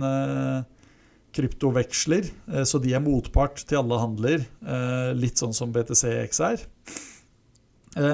[1.36, 2.30] kryptoveksler,
[2.64, 4.46] så de er motpart til alle handler.
[5.18, 6.64] Litt sånn som BTCX er.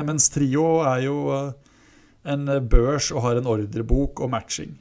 [0.08, 1.20] Mens Trio er jo
[2.26, 4.74] en eh, børs og har en ordrebok og matching.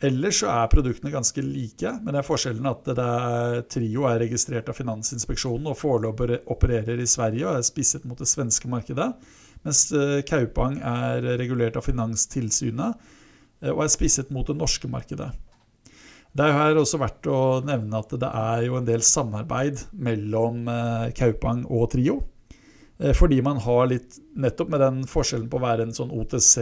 [0.00, 4.22] Ellers så er produktene ganske like, men det er forskjellen at det er, Trio er
[4.22, 9.10] registrert av Finansinspeksjonen og foreløpig opererer i Sverige og er spisset mot det svenske markedet.
[9.66, 12.96] Mens eh, Kaupang er regulert av Finanstilsynet
[13.62, 15.30] eh, og er spisset mot det norske markedet.
[16.30, 20.68] Det er her også verdt å nevne at det er jo en del samarbeid mellom
[21.18, 22.20] Kaupang og Trio.
[23.00, 26.60] Eh, fordi man har litt Nettopp med den forskjellen på å være en sånn OTC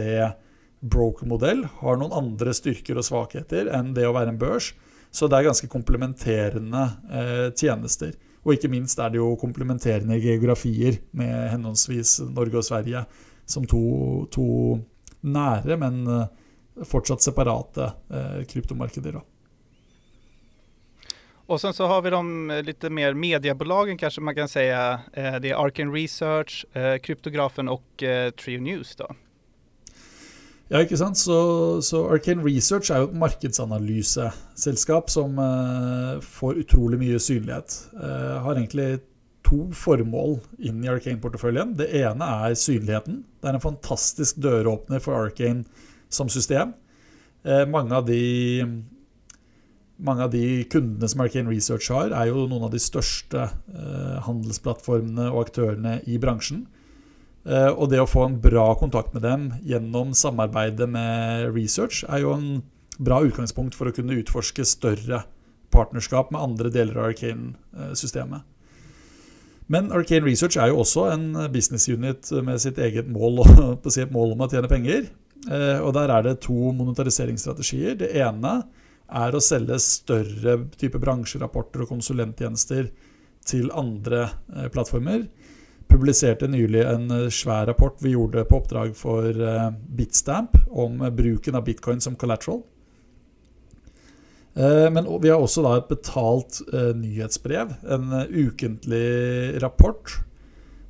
[0.79, 4.71] broker-modell, har noen andre styrker og svakheter enn det å være en børs.
[5.11, 8.13] Så det er ganske komplementerende eh, tjenester.
[8.45, 13.03] Og ikke minst er det jo komplementerende geografier med henholdsvis Norge og Sverige
[13.49, 13.81] som to,
[14.31, 14.45] to
[15.25, 19.19] nære, men eh, fortsatt separate eh, kryptomarkeder.
[19.19, 19.21] da.
[21.49, 24.43] Och sen så har vi de litt lite mer mediebolagen kanske man kan.
[24.43, 28.03] Eh, det är Arken Research, eh, Kryptografen och
[28.43, 29.15] Trio News då.
[30.69, 31.17] Ja, ikke sant?
[31.17, 31.35] Så,
[31.81, 37.73] så, Arcane Research er jo et markedsanalyseselskap som uh, får utrolig mye synlighet.
[37.95, 38.99] Uh, har egentlig
[39.47, 41.73] to formål inn i Arcane-porteføljen.
[41.79, 43.23] Det ene er synligheten.
[43.41, 45.65] Det er en fantastisk døråpner for Arcane
[46.13, 46.77] som system.
[47.41, 48.21] Uh, mange, av de,
[49.97, 53.49] mange av de kundene som Arcane Research har, er jo noen av de største
[54.27, 56.67] handelsplattformene og aktørene i bransjen.
[57.47, 62.25] Eh, og det å få en bra kontakt med dem gjennom samarbeidet med research er
[62.25, 62.49] jo en
[62.99, 65.23] bra utgangspunkt for å kunne utforske større
[65.71, 68.43] partnerskap med andre deler av Arcane-systemet.
[69.69, 73.43] Men Arcane Research er jo også en business unit med sitt eget mål,
[73.85, 75.11] et mål om å tjene penger.
[75.47, 77.95] Eh, og der er det to monetariseringsstrategier.
[78.01, 78.63] Det ene
[79.09, 82.89] er å selge større type bransjerapporter og konsulenttjenester
[83.49, 85.23] til andre eh, plattformer
[85.89, 91.57] publiserte nylig en eh, svær rapport vi gjorde på oppdrag for eh, Bitstamp om bruken
[91.57, 92.61] av bitcoin som collateral.
[94.53, 96.61] Eh, men vi har også et betalt
[96.95, 100.19] nyhetsbrev, en ukentlig rapport,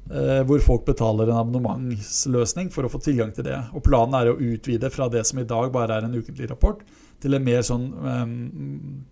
[0.09, 3.59] hvor folk betaler en abonnementsløsning for å få tilgang til det.
[3.77, 6.81] Og Planen er å utvide fra det som i dag bare er en ukentlig rapport,
[7.21, 7.85] til en mer sånn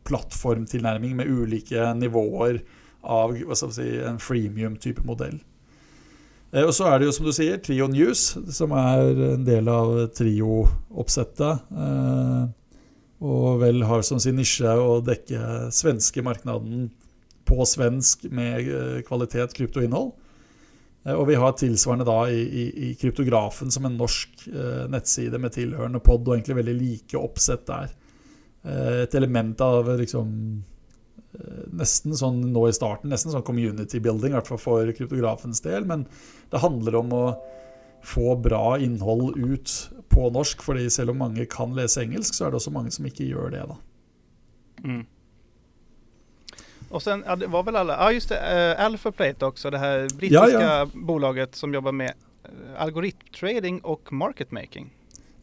[0.09, 2.63] plattformtilnærming med ulike nivåer
[3.05, 5.37] av si, en freemium-type modell.
[6.53, 9.67] Eh, og så er det jo, som du sier, Trio News, som er en del
[9.71, 11.65] av Trio-oppsettet.
[11.71, 12.45] Eh,
[13.27, 16.87] og vel har som sin nisje å dekke svenske marknaden
[17.47, 20.15] på svensk med eh, kvalitet kryptoinnhold.
[21.07, 24.41] Og vi har tilsvarende da i, i, i Kryptografen som en norsk
[24.91, 27.93] nettside med tilhørende pod, og egentlig veldig like oppsett der.
[29.05, 30.33] et element av liksom
[31.73, 35.85] nesten sånn nå i starten, nesten sånn community building, i hvert fall for kryptografens del.
[35.89, 36.07] Men
[36.51, 37.25] det handler om å
[38.07, 40.61] få bra innhold ut på norsk.
[40.63, 43.51] fordi selv om mange kan lese engelsk, så er det også mange som ikke gjør
[43.51, 43.65] det.
[43.67, 43.77] da.
[44.83, 45.05] Mm.
[46.89, 48.39] Och sen, ja, det var väl alla, ja just det,
[48.75, 50.89] uh, Alphaplate också, det här brittiska ja, ja.
[50.93, 52.13] bolaget som jobbar med
[52.45, 54.89] uh, algoritmtrading och market making.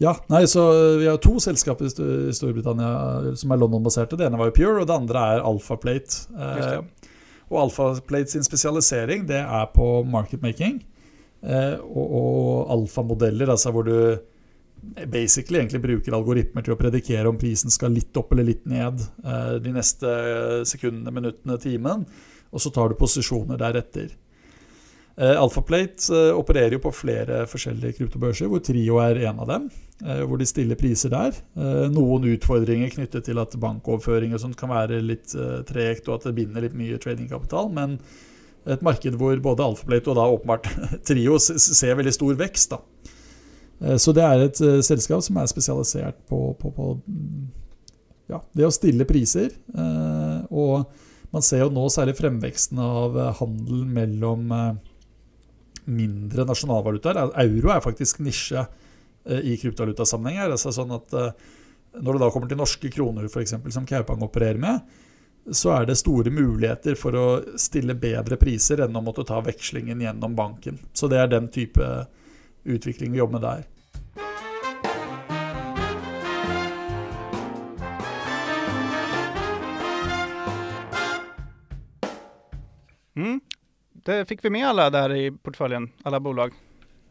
[0.02, 4.18] Ja, nei, så eh, Vi har to selskaper i Storbritannia eh, som er London-baserte.
[4.18, 6.24] Det ene var jo Pure, og det andre er Alphaplate.
[6.34, 7.10] Eh,
[7.52, 10.80] og Alphaplate sin spesialisering det er på marketmaking
[11.44, 13.96] eh, og, og alfamodeller, altså hvor du
[15.08, 19.00] basically egentlig bruker algoritmer til å predikere om prisen skal litt opp eller litt ned
[19.24, 20.10] eh, de neste
[20.68, 22.04] sekundene, minuttene, timen.
[22.54, 24.12] Og så tar du posisjoner deretter.
[25.16, 29.66] Eh, Alphaplate eh, opererer jo på flere forskjellige kryptobørser, hvor Trio er en av dem.
[30.02, 31.36] Eh, hvor de stiller priser der.
[31.94, 35.34] Noen utfordringer knyttet til at bankoverføringer sånt kan være litt
[35.68, 37.70] tregt, og at det binder litt mye tradingkapital.
[37.74, 37.98] Men
[38.66, 40.70] et marked hvor både Alphaplate og da åpenbart
[41.08, 42.74] Trio ser veldig stor vekst.
[42.74, 42.82] da.
[44.00, 46.90] Så det er et selskap som er spesialisert på, på, på
[48.30, 49.52] ja, det å stille priser.
[50.48, 50.86] Og
[51.34, 54.54] man ser jo nå særlig fremveksten av handel mellom
[55.90, 57.20] mindre nasjonalvalutaer.
[57.44, 60.44] Euro er faktisk nisje eh, i kryptovalutasammenheng.
[60.48, 61.32] Altså sånn at eh,
[62.00, 64.96] når det da kommer til norske kroner, f.eks., som Kaupang opererer med,
[65.52, 67.26] så er det store muligheter for å
[67.60, 70.80] stille bedre priser enn å måtte ta vekslingen gjennom banken.
[70.96, 71.88] Så det er den type
[72.64, 73.70] utvikling vi jobber med der.
[83.14, 83.40] Mm.
[84.04, 85.88] Det fikk vi med alle der i portføljen?
[86.04, 86.52] Alle bolag?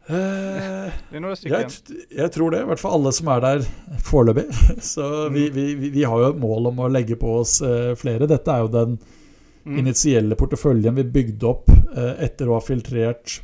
[0.06, 1.64] Eh, det er noen stykker.
[1.64, 2.62] Jeg, jeg, tror det.
[2.62, 3.64] I hvert fall alle som er der
[4.06, 4.46] foreløpig.
[4.92, 5.56] Så vi, mm.
[5.56, 8.30] vi, vi, har jo et mål om å legge på oss eh, flere.
[8.30, 9.80] Dette er jo den mm.
[9.82, 13.40] initielle porteføljen vi bygde opp eh, etter å ha filtrert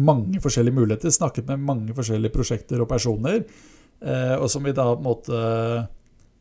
[0.00, 1.12] mange forskjellige muligheter.
[1.12, 3.42] Snakket med mange forskjellige prosjekter og personer.
[4.00, 5.36] Eh, og som vi da måtte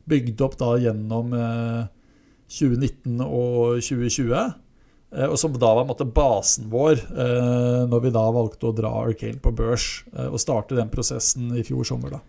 [0.09, 4.68] bygde opp da gjennom 2019 eh, og 2020.
[5.15, 8.91] Eh, og som da var måte, basen vår eh, når vi da valgte å dra
[9.03, 12.19] Arcane på børs eh, og starte den prosessen i fjor sommer.
[12.19, 12.21] da.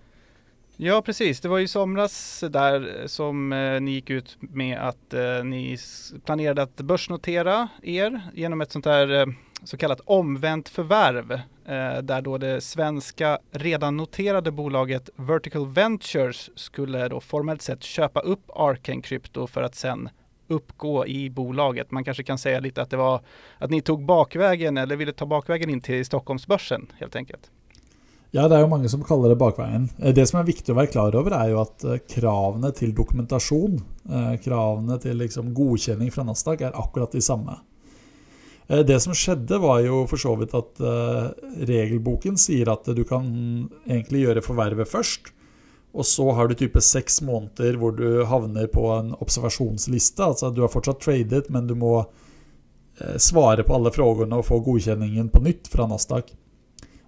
[0.83, 1.41] Ja, precis.
[1.41, 5.77] Det var i somras der som eh, ni gikk ut med at eh, ni
[6.25, 9.27] planerade att börsnotera er gjennom et sånt där eh,
[9.65, 11.41] så kallat omvendt förvärv
[12.03, 18.51] där då det svenska redan noterade bolaget Vertical Ventures skulle då formellt sett kjøpe opp
[18.57, 20.09] Arcane Crypto for att sen
[20.51, 21.91] uppgå i bolaget.
[21.91, 23.21] Man kanske kan säga lite att det var
[23.59, 27.51] att ni tog bakvägen eller ville ta bakvägen inn til Stockholmsbörsen helt enkelt.
[28.31, 29.89] Ja, det er jo mange som kaller det bakveien.
[29.99, 32.93] Eh, det som er viktig å være klar over, er jo at eh, kravene til
[32.95, 37.59] dokumentasjon, eh, kravene til liksom godkjenning fra Nasdaq, er akkurat de samme.
[38.71, 40.79] Det som skjedde, var jo for så vidt at
[41.67, 43.25] regelboken sier at du kan
[43.83, 45.33] egentlig gjøre forvervet først.
[45.91, 50.23] Og så har du type seks måneder hvor du havner på en observasjonsliste.
[50.23, 54.61] Altså du har fortsatt tradet, men du må uh, svare på alle spørsmålene og få
[54.67, 56.31] godkjenningen på nytt fra Nasdaq.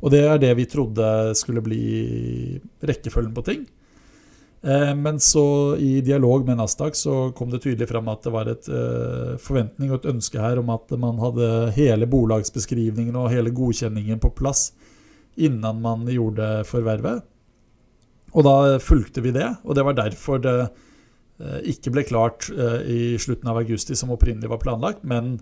[0.02, 1.06] Og det er det vi trodde
[1.38, 3.62] skulle bli rekkefølgen på ting.
[4.62, 8.50] Eh, men så i dialog med Nasdaq så kom det tydelig fram at det var
[8.50, 13.50] et uh, forventning og et ønske her om at man hadde hele bolagsbeskrivningen og hele
[13.54, 14.70] godkjenningen på plass
[15.34, 17.24] innan man gjorde forvervet.
[18.32, 22.80] Og da fulgte vi det, og det var derfor det uh, ikke ble klart uh,
[22.88, 25.38] i slutten av august som opprinnelig var planlagt, men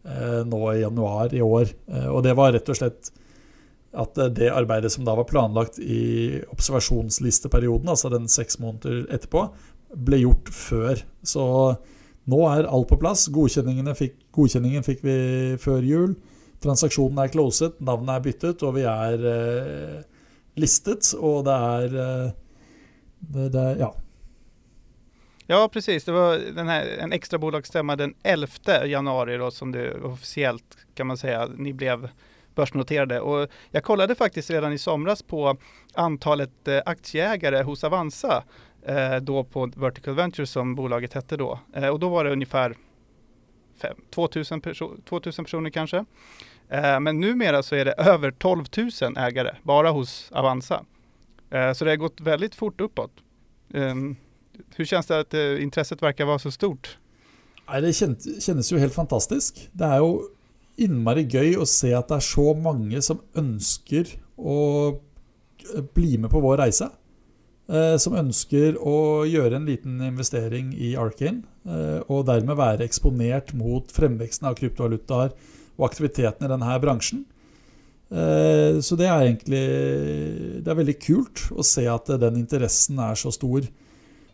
[0.00, 1.74] nå i januar i år.
[2.08, 3.10] og det var rett og slett
[4.00, 9.42] at det arbeidet som da var planlagt i observasjonslisteperioden, altså den seks måneder etterpå,
[9.92, 11.02] ble gjort før.
[11.20, 11.44] Så
[12.30, 13.26] nå er alt på plass.
[13.28, 15.16] Fikk, godkjenningen fikk vi
[15.60, 16.14] før jul.
[16.60, 20.00] Transaksjonen er closet, navnet er byttet, og vi er eh,
[20.54, 21.12] listet.
[21.18, 22.30] Og det er, eh,
[23.18, 23.94] det, det, Ja.
[25.46, 26.04] Ja, precis.
[26.04, 31.16] Det var här, en extra bolagsstämma den 11 januari då, som det officiellt kan man
[31.16, 32.08] säga, ni blev
[32.54, 33.20] börsnoterade.
[33.20, 35.56] Och jag kollade faktiskt redan i somras på
[35.94, 38.44] antalet eh, aktieägare hos Avanza
[38.82, 41.58] eh, då på Vertical Ventures som bolaget hette då.
[41.74, 42.76] Eh, och var det ungefär
[44.14, 46.04] 2000, perso 2000 personer kanske.
[47.00, 48.64] Men numera så är det över 12
[49.02, 50.84] 000 ägare bara hos Avanza.
[51.74, 53.10] Så det har gått väldigt fort uppåt.
[53.74, 54.16] Ehm,
[54.76, 56.98] hur känns det att intresset verkar vara så stort?
[57.80, 57.92] Det
[58.42, 59.68] känns ju helt fantastiskt.
[59.72, 60.18] Det är ju
[60.80, 64.56] innmari gøy å se at det er så mange som ønsker å
[65.94, 66.90] bli med på vår reise.
[67.70, 71.44] Eh, som ønsker å gjøre en liten investering i Arkane.
[71.62, 75.34] Eh, og dermed være eksponert mot fremveksten av kryptovalutaer
[75.80, 77.24] og aktiviteten i denne bransjen.
[78.10, 79.60] Eh, så det er egentlig
[80.64, 83.64] Det er veldig kult å se at den interessen er så stor.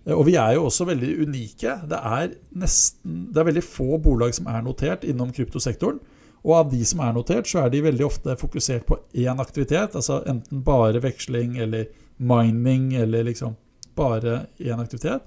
[0.07, 1.73] Og vi er jo også veldig unike.
[1.91, 5.99] Det er, nesten, det er veldig få bolag som er notert innom kryptosektoren.
[6.47, 9.97] Og av de som er notert, så er de veldig ofte fokusert på én aktivitet.
[9.99, 11.89] Altså enten bare veksling eller
[12.23, 13.57] mining eller liksom
[13.99, 15.27] bare én aktivitet.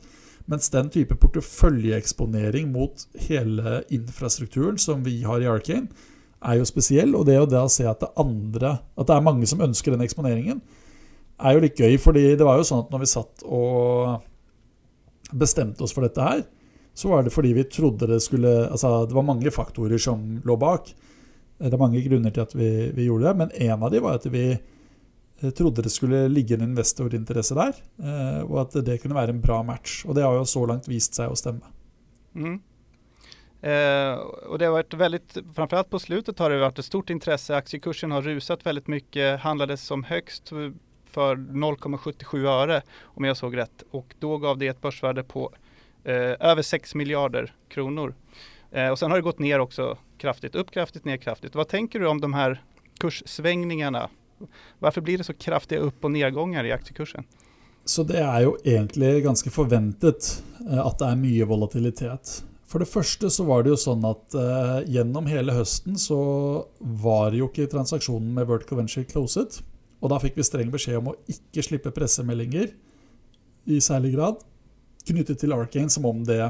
[0.50, 5.90] Mens den type porteføljeeksponering mot hele infrastrukturen som vi har i Arcane,
[6.40, 7.14] er jo spesiell.
[7.18, 10.06] Og det å da se at det, andre, at det er mange som ønsker den
[10.06, 10.62] eksponeringen,
[11.40, 11.98] er jo litt gøy.
[12.02, 16.42] fordi det var jo sånn at når vi satt og bestemte oss for dette her,
[16.98, 20.58] så var det fordi vi trodde det skulle Altså, det var mange faktorer som lå
[20.60, 20.90] bak.
[21.60, 24.20] Det er mange grunner til at vi, vi gjorde det, men en av de var
[24.20, 24.58] at vi
[25.56, 29.62] trodde det skulle ligge en investorinteresse der, eh, og at det kunne være en bra
[29.64, 30.02] match.
[30.08, 31.72] Og det har jo så langt vist seg å stemme.
[32.36, 32.60] Mm.
[33.62, 34.14] Eh,
[34.48, 35.22] og det har vært veldig,
[35.56, 37.56] framförallt på slutet har det vært et stort intresse.
[37.56, 40.54] Aktiekursen har rusat veldig mye, Handlet som høyest
[41.10, 42.82] for 0,77 øre,
[43.18, 43.84] om jeg såg rett.
[43.96, 45.50] Og da gav det et børsvärde på
[46.06, 48.14] eh, over 6 milliarder kroner.
[48.72, 50.54] Eh, og sen har det gått ned også kraftig.
[50.60, 51.52] Opp kraftig, ned kraftig.
[51.56, 52.60] Hva tenker du om de her
[53.02, 54.08] kurssvängningarna?
[54.80, 57.28] Varför blir det så kraftige opp- og nedganger i aktiekursen?
[57.86, 60.30] Så det er jo egentlig ganske forventet
[60.68, 62.36] eh, at det er mye volatilitet.
[62.70, 66.20] For det første så var det jo sånn at eh, gjennom hele høsten så
[66.80, 69.62] var jo ikke transaksjonen med Vertical Venture closet.
[70.00, 72.70] Og da fikk vi streng beskjed om å ikke slippe pressemeldinger
[73.70, 74.46] i særlig grad
[75.10, 76.44] knyttet til Arcane, som om det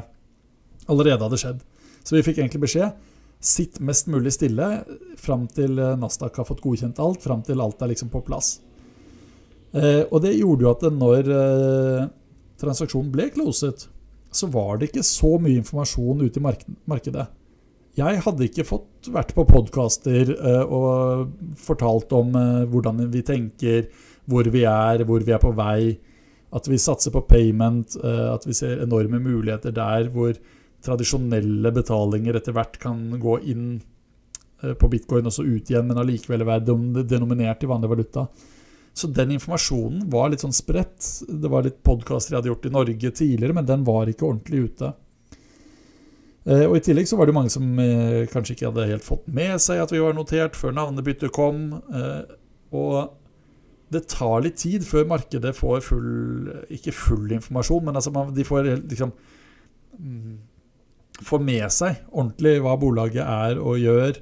[0.90, 1.62] allerede hadde skjedd.
[2.04, 2.92] Så vi fikk egentlig beskjed
[3.40, 4.68] sitt mest mulig stille
[5.18, 8.58] fram til eh, Nasdaq har fått godkjent alt, fram til alt er liksom på plass.
[9.72, 12.08] Eh, og det gjorde jo at når eh,
[12.60, 13.86] transaksjonen ble closet,
[14.30, 17.26] så var det ikke så mye informasjon ute i mark markedet.
[17.98, 23.88] Jeg hadde ikke fått vært på podkaster eh, og fortalt om eh, hvordan vi tenker,
[24.30, 25.96] hvor vi er, hvor vi er på vei.
[26.54, 30.38] At vi satser på payment, eh, at vi ser enorme muligheter der hvor
[30.84, 33.66] tradisjonelle betalinger etter hvert kan gå inn
[34.62, 36.78] eh, på bitcoin og så ut igjen, men allikevel være
[37.10, 38.26] denominert i vanlig valuta.
[38.96, 41.06] Så den informasjonen var litt sånn spredt.
[41.28, 44.66] Det var litt podkaster jeg hadde gjort i Norge tidligere, men den var ikke ordentlig
[44.70, 44.92] ute.
[46.48, 49.30] Eh, og I tillegg så var det mange som eh, kanskje ikke hadde helt fått
[49.30, 51.68] med seg at vi var notert før navnebyttet kom.
[52.70, 52.94] Og
[53.90, 58.68] det tar litt tid før markedet får full Ikke full informasjon, men altså de får
[58.76, 59.10] liksom
[59.98, 60.36] mm,
[61.24, 64.20] får med seg ordentlig hva bolaget er og gjør.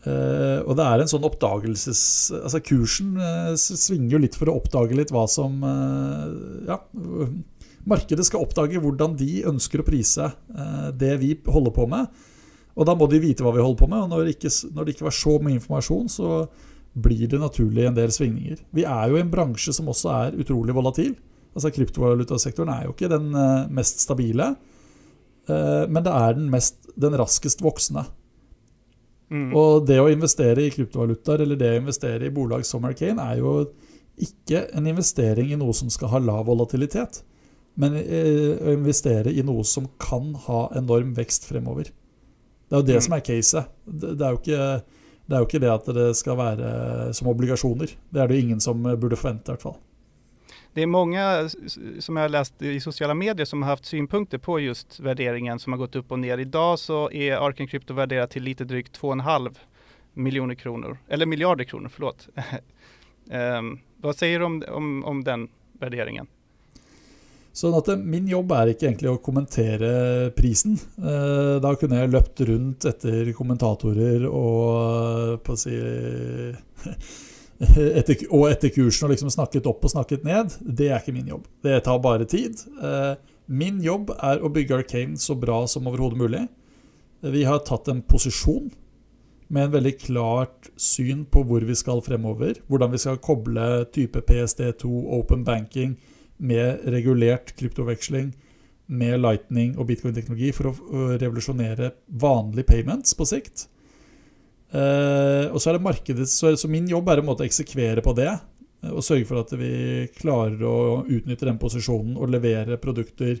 [0.00, 2.02] Uh, og det er en sånn oppdagelses...
[2.38, 6.24] Altså kursen uh, svinger jo litt for å oppdage litt hva som uh,
[6.68, 6.80] Ja.
[7.88, 10.26] Markedet skal oppdage hvordan de ønsker å prise
[11.00, 12.10] det vi holder på med.
[12.76, 14.02] Og da må de vite hva vi holder på med.
[14.04, 16.42] Og når det, ikke, når det ikke var så mye informasjon, så
[16.92, 18.60] blir det naturlig en del svingninger.
[18.76, 21.14] Vi er jo i en bransje som også er utrolig volatil.
[21.56, 23.32] Altså Kryptovalutasektoren er jo ikke den
[23.72, 24.52] mest stabile,
[25.90, 28.06] men det er den, mest, den raskest voksende.
[29.30, 29.50] Mm.
[29.54, 33.38] Og det å investere i kryptovalutaer eller det å investere i bolag som Arcane er
[33.38, 33.52] jo
[34.20, 37.22] ikke en investering i noe som skal ha lav volatilitet,
[37.80, 41.92] men uh, å investere i noe som kan ha enorm vekst fremover.
[42.70, 43.04] Det er jo det mm.
[43.06, 43.70] som er caset.
[43.86, 44.58] Det, det,
[45.30, 46.74] det er jo ikke det at det skal være
[47.16, 47.94] som obligasjoner.
[48.10, 49.78] Det er det ingen som burde forvente, i hvert fall.
[50.74, 51.48] Det är många
[51.98, 55.72] som jag har läst i sociala medier som har haft synpunkter på just värderingen som
[55.72, 56.38] har gått upp och ner.
[56.38, 59.56] Idag så är Arken Crypto värderat till lite drygt 2,5
[60.14, 62.28] miljoner kronor, eller miljarder kronor, förlåt.
[63.58, 66.26] um, vad säger du om, om, om den värderingen?
[67.52, 70.76] Sånn at Min jobb er ikke egentlig å kommentere prisen.
[71.02, 75.74] Eh, da kunne jeg løpt rundt etter kommentatorer og på å si
[78.00, 81.28] etter, og etter kursen og liksom snakket opp og snakket ned, det er ikke min
[81.28, 81.48] jobb.
[81.64, 82.62] Det tar bare tid.
[82.80, 83.14] Eh,
[83.50, 86.44] min jobb er å bygge Arcane så bra som overhodet mulig.
[87.20, 88.70] Vi har tatt en posisjon
[89.50, 92.62] med en veldig klart syn på hvor vi skal fremover.
[92.70, 94.88] Hvordan vi skal koble type PSD2,
[95.18, 95.98] open banking,
[96.40, 98.30] med regulert kryptoveksling,
[98.90, 101.92] med lightning og bitcoin-teknologi for å revolusjonere
[102.22, 103.66] vanlige payments på sikt.
[104.70, 108.30] Uh, og så er det markedet, så, så, min jobb er å eksekvere på det.
[108.84, 113.40] Uh, og sørge for at vi klarer å utnytte den posisjonen og levere produkter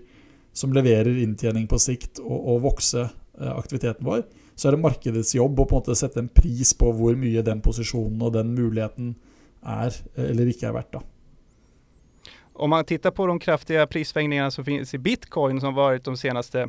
[0.50, 4.24] som leverer inntjening på sikt og, og vokse uh, aktiviteten vår.
[4.58, 7.46] Så er det markedets jobb å på en måte sette en pris på hvor mye
[7.46, 9.14] den posisjonen og den muligheten
[9.60, 10.98] er eller ikke er verdt.
[10.98, 11.06] da.
[12.60, 16.66] Om man tittar på de kraftiga prissvängningarna som finns i bitcoin som varit de senaste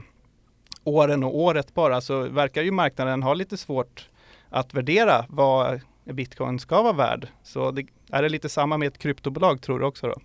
[0.83, 4.07] åren och året bara så verkar ju marknaden ha lite svårt
[4.51, 5.81] att värdera vad
[6.13, 7.27] bitcoin ska vara värd.
[7.43, 10.07] Så det, er det litt samme med et kryptobolag, tror du også?
[10.07, 10.19] då?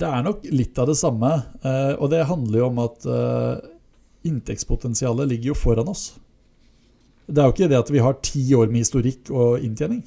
[0.00, 1.32] Det er nok litt av det samme.
[1.64, 3.68] Eh, og det handler jo om at eh,
[4.28, 6.14] inntektspotensialet ligger jo foran oss.
[7.26, 10.02] Det er jo ikke det at vi har ti år med historikk og inntjening.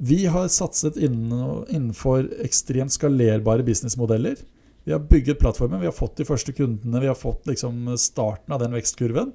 [0.00, 4.38] Vi har satset innenfor ekstremt skalerbare businessmodeller.
[4.84, 8.54] Vi har bygget plattformen, vi har fått de første kundene, vi har fått liksom starten
[8.56, 9.34] av den vekstkurven.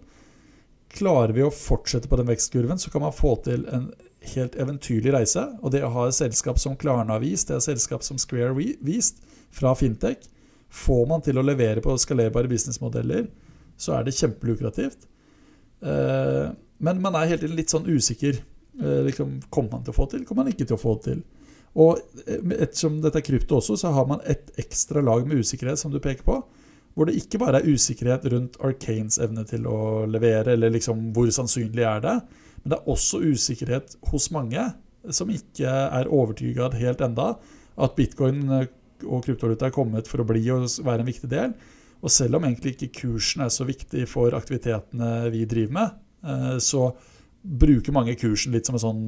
[0.95, 3.89] Klarer vi å fortsette på den vekstkurven, så kan man få til en
[4.33, 5.43] helt eventyrlig reise.
[5.61, 8.19] Og det å ha et selskap som Klarna har vist, det er et selskap som
[8.21, 9.21] Square vist,
[9.55, 10.23] fra Fintech,
[10.75, 13.27] får man til å levere på skalerbare businessmodeller,
[13.79, 15.07] så er det kjempelukrativt.
[15.85, 16.49] Eh,
[16.83, 18.39] men man er hele tiden litt sånn usikker.
[18.81, 21.23] Eh, liksom, kommer man til å få til, kommer man ikke til å få til?
[21.79, 25.79] Og eh, ettersom dette er krypto også, så har man et ekstra lag med usikkerhet,
[25.79, 26.39] som du peker på
[26.95, 31.27] hvor det ikke bare er usikkerhet rundt Arcanes evne til å levere, eller liksom hvor
[31.33, 32.15] sannsynlig er det,
[32.63, 34.63] men det er også usikkerhet hos mange
[35.13, 37.35] som ikke er overtyget helt enda
[37.75, 38.69] at bitcoin eh,
[39.05, 41.51] og kryptovaluta er kommet for å bli og være en viktig del.
[42.01, 46.55] Og selv om egentlig ikke kursen er så viktig for aktivitetene vi driver med, eh,
[46.63, 46.87] så
[47.45, 49.03] bruker mange kursen litt som en sånn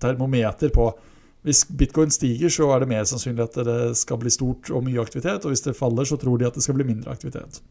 [0.00, 0.86] termometer på
[1.42, 5.00] hvis bitcoin stiger, så er det mer sannsynlig at det skal bli stort og mye
[5.00, 5.46] aktivitet.
[5.46, 7.62] Og hvis det faller, så tror de at det skal bli mindre aktivitet.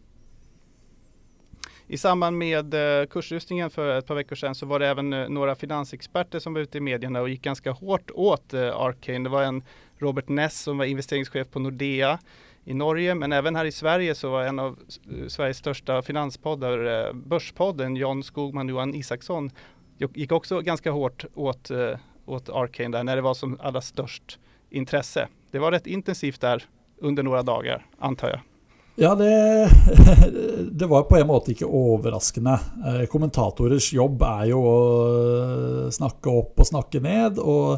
[1.90, 5.30] I samband med eh, kursrustningen for et par uker siden så var det även eh,
[5.30, 8.76] noen finanseksperter som var ute i mediene og gikk ganske hårt åt Arkane.
[8.90, 9.24] Arcane.
[9.26, 9.64] Det var en
[10.02, 12.20] Robert Ness som var investeringschef på Nordea
[12.70, 14.78] i Norge, men även her i Sverige så var en av
[15.28, 19.50] Sveriges største finanspodder, børspodden John Skogman og Johan Isaksson,
[19.98, 21.72] gikk også ganske hårt åt
[22.30, 25.28] åt Arcane där när det var som allra størst intresse.
[25.52, 26.64] Det var rett intensivt der
[27.02, 28.42] under noen dager, antar jeg.
[29.00, 29.70] Ja, det,
[30.72, 32.58] det, var på en måte ikke overraskende.
[32.84, 34.80] Eh, kommentatorers jobb er jo å
[35.96, 37.40] snakke opp og snakke ned.
[37.40, 37.78] Og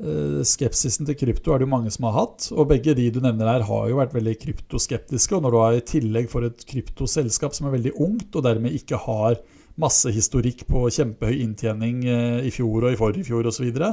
[0.00, 2.48] eh, skepsisen til krypto er det jo mange som har hatt.
[2.54, 5.36] Og begge de du nevner her, har jo vært veldig kryptoskeptiske.
[5.36, 8.80] Og når du har i tillegg for et kryptoselskap som er veldig ungt, og dermed
[8.80, 9.36] ikke har
[9.78, 13.92] masse historikk på kjempehøy inntjening eh, i fjor og i forrige fjor osv., så, videre,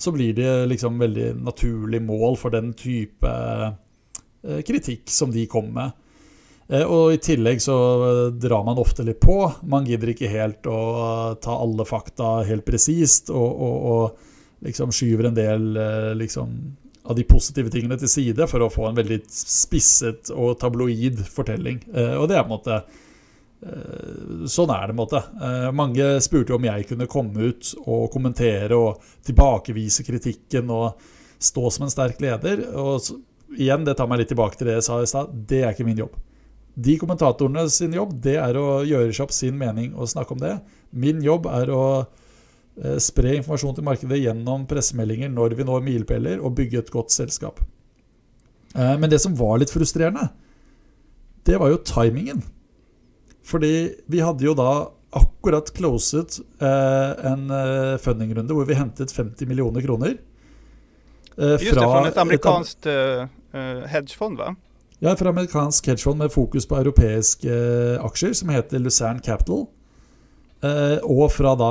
[0.00, 5.72] så blir det liksom veldig naturlig mål for den type eh, kritikk som de kommer
[5.78, 5.98] med.
[6.68, 7.76] Eh, og i tillegg så
[8.36, 9.38] drar man ofte litt på.
[9.68, 10.82] Man gidder ikke helt å
[11.42, 15.64] ta alle fakta helt presist, og, og, og liksom skyver en del
[16.20, 16.52] liksom,
[17.10, 21.80] av de positive tingene til side for å få en veldig spisset og tabloid fortelling.
[22.20, 22.76] Og det er på en måte
[23.62, 24.96] sånn er det.
[24.98, 25.22] måte.
[25.38, 30.98] Eh, mange spurte om jeg kunne komme ut og kommentere og tilbakevise kritikken og
[31.42, 32.64] stå som en sterk leder.
[32.74, 33.12] Og
[33.58, 35.34] igjen, det tar meg litt tilbake til det jeg sa i stad.
[35.48, 36.16] Det er ikke min jobb.
[36.72, 40.40] De kommentatorene sin jobb det er å gjøre seg opp sin mening og snakke om
[40.40, 40.56] det.
[40.90, 46.40] Min jobb er å eh, spre informasjon til markedet gjennom pressemeldinger når vi når milepæler,
[46.40, 47.60] og bygge et godt selskap.
[48.74, 50.30] Eh, men det som var litt frustrerende,
[51.46, 52.42] det var jo timingen.
[53.52, 53.72] Fordi
[54.10, 54.72] vi hadde jo da
[55.12, 57.46] akkurat closet eh, en
[58.00, 60.16] fundingrunde hvor vi hentet 50 millioner kroner.
[61.36, 62.88] Just det, fra et amerikansk
[63.92, 64.54] hedgefond, va?
[65.02, 69.64] Ja, fra amerikansk hedgefond med fokus på europeiske eh, aksjer, som heter Lucerne Capital.
[70.62, 71.70] Eh, og fra da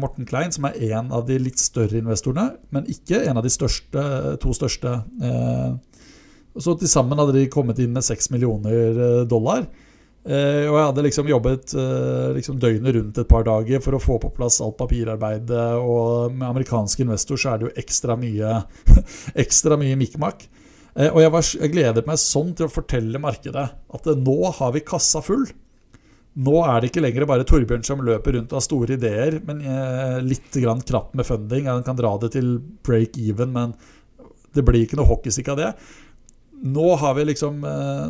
[0.00, 3.52] Morten Klein, som er en av de litt større investorene, men ikke en av de
[3.52, 4.04] største,
[4.40, 4.94] to største.
[5.20, 5.68] Eh,
[6.56, 9.68] så til sammen hadde de kommet inn med 6 millioner dollar.
[10.20, 11.72] Og jeg hadde liksom jobbet
[12.36, 15.62] liksom døgnet rundt et par dager for å få på plass alt papirarbeidet.
[15.80, 18.58] Og med amerikanske investor så er det jo ekstra mye,
[19.44, 20.44] ekstra mye mikk-makk.
[20.96, 24.74] Eh, og jeg, var, jeg, gledet meg sånn til å fortelle markedet at nå har
[24.74, 25.46] vi kassa full.
[26.40, 29.64] Nå er det ikke lenger bare Torbjørn som løper rundt og har store ideer, men
[30.22, 31.66] litt grann knapt med funding.
[31.66, 32.52] Han kan dra det til
[32.86, 33.74] break even, men
[34.54, 35.72] det blir ikke noe hockeystick av det.
[36.60, 36.86] Nå,
[37.24, 37.62] liksom,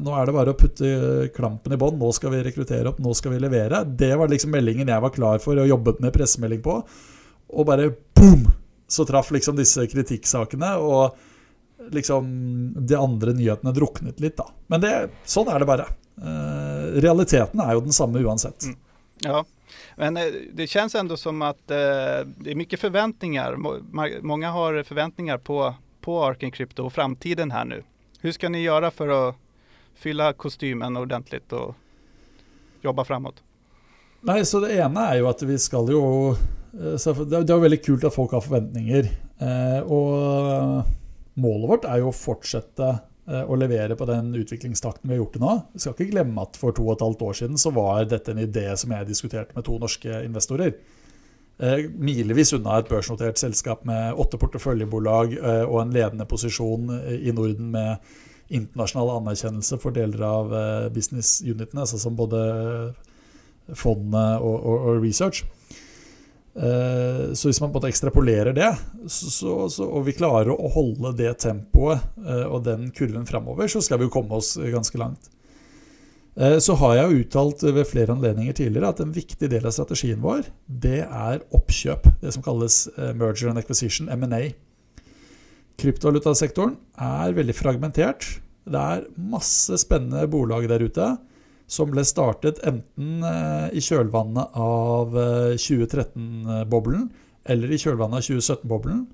[0.03, 2.01] nå er det bare å putte klampen i bånn.
[2.01, 3.84] Nå skal vi rekruttere opp, nå skal vi levere.
[3.86, 6.80] Det var liksom meldingen jeg var klar for og jobbet med pressemelding på.
[7.55, 8.48] Og bare boom!
[8.90, 10.72] Så traff liksom disse kritikksakene.
[10.82, 11.14] og
[11.90, 14.51] liksom de andre nyhetene druknet litt, da.
[14.66, 14.92] Men det,
[15.24, 15.86] sånn er det bare.
[16.20, 18.66] Uh, realiteten er jo den samme uansett.
[18.68, 18.76] Mm.
[19.24, 19.44] Ja,
[19.96, 23.57] men eh, det känns ändå som uh, det är mycket förväntningar.
[24.22, 27.82] Många har förväntningar på, på Arken Crypto och framtiden här nu.
[28.22, 29.36] Hur ska ni göra för att
[29.94, 31.74] fylla kostymen ordentligt och
[32.80, 33.34] jobba framåt?
[34.20, 36.00] Nei, så Det ene er jo at vi skal jo
[36.70, 39.08] Det er jo veldig kult at folk har forventninger.
[39.40, 40.84] Eh, og
[41.40, 42.90] målet vårt er jo å fortsette
[43.26, 45.54] eh, å levere på den utviklingstakten vi har gjort det nå.
[45.72, 48.30] Vi skal ikke glemme at for to og et halvt år siden så var dette
[48.30, 50.76] en idé som jeg diskuterte med to norske investorer.
[51.61, 56.88] Eh, milevis unna et børsnotert selskap med åtte porteføljebolag eh, og en ledende posisjon
[57.20, 58.12] i Norden med
[58.50, 60.54] internasjonal anerkjennelse for deler av
[60.90, 62.40] business unitene, altså som både
[63.78, 65.44] fondene og, og, og research.
[66.54, 68.70] Eh, så hvis man på en måte ekstrapolerer det,
[69.06, 73.82] så, så, og vi klarer å holde det tempoet eh, og den kurven framover, så
[73.84, 75.30] skal vi jo komme oss ganske langt.
[76.39, 79.74] Eh, så har jeg jo uttalt ved flere anledninger tidligere at en viktig del av
[79.74, 82.11] strategien vår, det er oppkjøp.
[82.22, 82.85] Det som kalles
[83.18, 84.51] merger and acquisition, M&A.
[85.81, 88.26] Kryptovalutasektoren er veldig fragmentert.
[88.68, 91.09] Det er masse spennende bolag der ute
[91.70, 95.14] som ble startet enten eh, i kjølvannet av
[95.55, 99.05] 2013-boblen eh, eller i kjølvannet av 2017-boblen.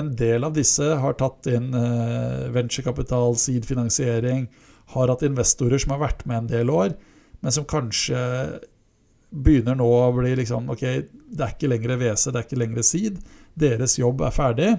[0.00, 4.48] En del av disse har tatt inn eh, venturekapital, seed-finansiering,
[4.92, 6.94] har hatt investorer som har vært med en del år,
[7.42, 8.20] men som kanskje
[9.32, 10.82] begynner nå å bli liksom Ok,
[11.32, 13.20] det er ikke lenger WC, det er ikke lenger SID.
[13.58, 14.70] Deres jobb er ferdig.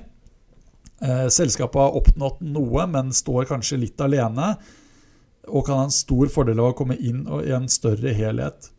[1.33, 4.53] Selskapet har oppnådd noe, men står kanskje litt alene
[5.51, 8.69] og kan ha en stor fordel av å komme inn i en større helhet.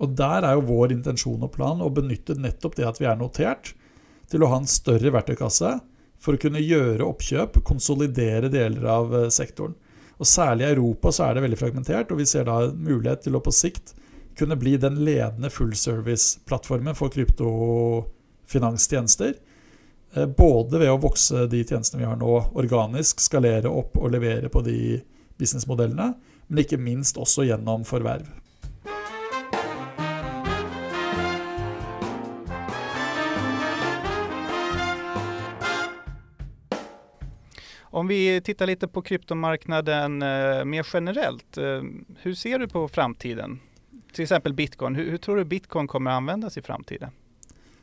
[0.00, 3.16] Og Der er jo vår intensjon og plan å benytte nettopp det at vi er
[3.20, 3.72] notert,
[4.30, 5.78] til å ha en større verktøykasse
[6.20, 9.74] for å kunne gjøre oppkjøp, konsolidere deler av eh, sektoren.
[10.20, 13.36] Og Særlig i Europa så er det veldig fragmentert, og vi ser da mulighet til
[13.38, 13.86] å på sikt
[14.38, 19.32] kunne bli den ledende fullservice-plattformen for kryptofinanstjenester.
[20.14, 24.48] Eh, både ved å vokse de tjenestene vi har nå organisk, skalere opp og levere
[24.52, 25.00] på de
[25.40, 26.14] businessmodellene,
[26.48, 28.26] men ikke minst også gjennom forverv.
[37.90, 41.82] Om vi tittar lite på kryptomarknaden eh, mer generellt, eh,
[42.22, 43.60] hur ser du på framtiden?
[44.12, 47.10] Till exempel bitcoin, hur, hur tror du bitcoin kommer användas i framtiden?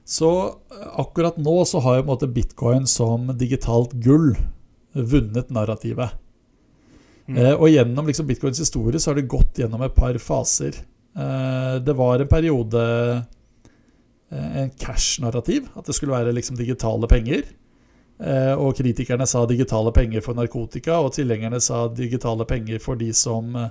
[0.06, 4.36] Så eh, akkurat nå så har jo bitcoin som digitalt gull
[4.92, 6.10] vunnet narrativet.
[7.28, 7.38] Mm.
[7.38, 10.80] Eh, og gjennom liksom, bitcoins historie så har det gått gjennom et par faser.
[11.18, 12.84] Eh, det var en periode
[14.32, 17.44] eh, en cash-narrativ, at det skulle være liksom, digitale penger.
[18.18, 23.12] Eh, og kritikerne sa digitale penger for narkotika, og tilhengerne sa digitale penger for de
[23.14, 23.70] som eh,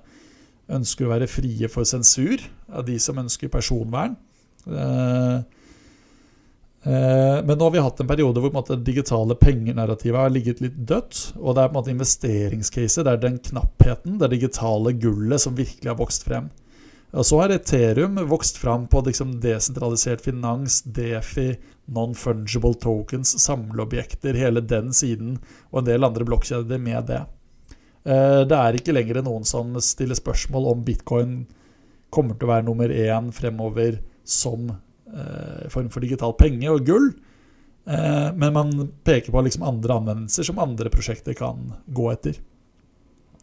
[0.76, 4.14] ønsker å være frie for sensur, av de som ønsker personvern.
[4.66, 5.38] Eh,
[6.86, 11.32] men nå har vi hatt en periode hvor måte, digitale pengenarrativet har ligget litt dødt.
[11.40, 15.56] Og det er på en måte investeringscase, det er den knappheten, det digitale gullet, som
[15.58, 16.46] virkelig har vokst frem.
[17.10, 21.56] Og så har Ethereum vokst fram på liksom desentralisert finans, Defi,
[21.86, 25.38] non-fungible tokens, samleobjekter, hele den siden,
[25.70, 27.22] og en del andre blokkjeder med det.
[28.06, 31.38] Eh, det er ikke lenger noen som stiller spørsmål om bitcoin
[32.14, 37.08] kommer til å være nummer én fremover som eh, form for digital penge og gull.
[37.86, 38.74] Eh, men man
[39.06, 42.38] peker på liksom andre anvendelser som andre prosjekter kan gå etter.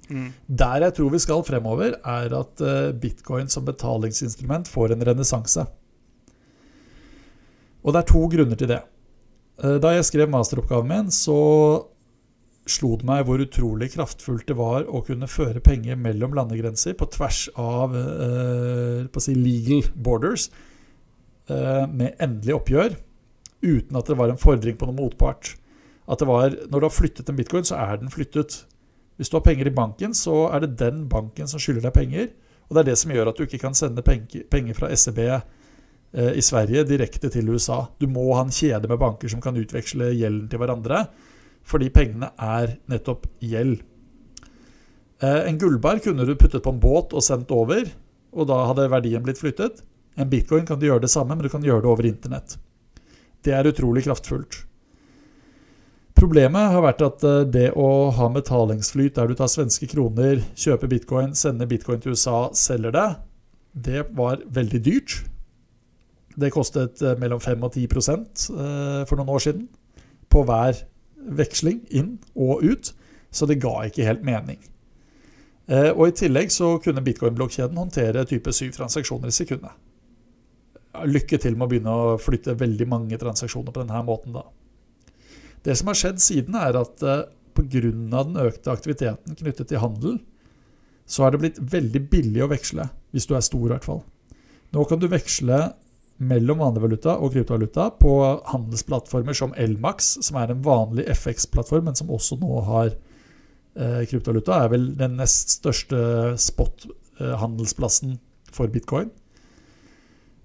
[0.07, 0.31] Mm.
[0.47, 2.63] Der jeg tror vi skal fremover, er at
[2.99, 5.63] bitcoin som betalingsinstrument får en renessanse.
[7.83, 8.81] Og det er to grunner til det.
[9.83, 11.35] Da jeg skrev masteroppgaven min, så
[12.69, 17.09] slo det meg hvor utrolig kraftfullt det var å kunne føre penger mellom landegrenser på
[17.11, 20.47] tvers av eh, på å si legal borders
[21.51, 22.95] eh, med endelig oppgjør,
[23.63, 25.55] uten at det var en fordring på noen motpart.
[26.07, 28.63] At det var, Når du har flyttet en bitcoin, så er den flyttet.
[29.15, 32.31] Hvis du har penger i banken, så er det den banken som skylder deg penger.
[32.67, 35.45] Og det er det som gjør at du ikke kan sende penger fra SEB eh,
[36.13, 37.87] i Sverige direkte til USA.
[37.97, 40.99] Du må ha en kjede med banker som kan utveksle gjelden til hverandre.
[41.67, 43.79] Fordi pengene er nettopp gjeld.
[45.23, 47.87] Eh, en gullbar kunne du puttet på en båt og sendt over,
[48.33, 49.83] og da hadde verdien blitt flyttet.
[50.19, 52.57] En bitcoin kan du gjøre det samme, men du kan gjøre det over internett.
[53.43, 54.63] Det er utrolig kraftfullt.
[56.13, 60.91] Problemet har vært at eh, det å ha betalingsflyt der du tar svenske kroner, kjøper
[60.91, 63.09] bitcoin, sender bitcoin til USA, selger det,
[63.73, 65.21] det var veldig dyrt.
[66.39, 68.47] Det kostet eh, mellom 5 og 10%
[69.09, 69.67] for noen år siden
[70.33, 70.79] på hver
[71.23, 72.93] veksling inn og ut,
[73.33, 74.59] så det ga ikke helt mening.
[75.71, 79.71] Eh, og I tillegg så kunne bitcoin-blokkjeden håndtere type syv transaksjoner i sekundet.
[81.09, 84.35] Lykke til med å begynne å flytte veldig mange transaksjoner på denne måten.
[84.35, 84.43] da.
[85.63, 87.25] Det som har skjedd siden, er at eh,
[87.55, 87.81] pga.
[87.81, 90.19] den økte aktiviteten knyttet til handel,
[91.05, 94.03] så er det blitt veldig billig å veksle, hvis du er stor i hvert fall.
[94.73, 95.73] Nå kan du veksle
[96.27, 98.13] mellom vanlig valuta og kryptovaluta på
[98.49, 104.63] handelsplattformer som Elmax, som er en vanlig FX-plattform, men som også nå har eh, kryptovaluta,
[104.63, 105.99] er vel den nest største
[106.41, 108.17] spot-handelsplassen
[108.53, 109.11] for bitcoin.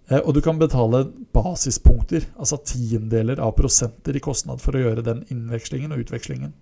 [0.09, 1.05] Eh, og du kan betale
[1.37, 6.55] basispunkter, altså tiendeler av prosenter i kostnad for å gjøre den innvekslingen og utvekslingen.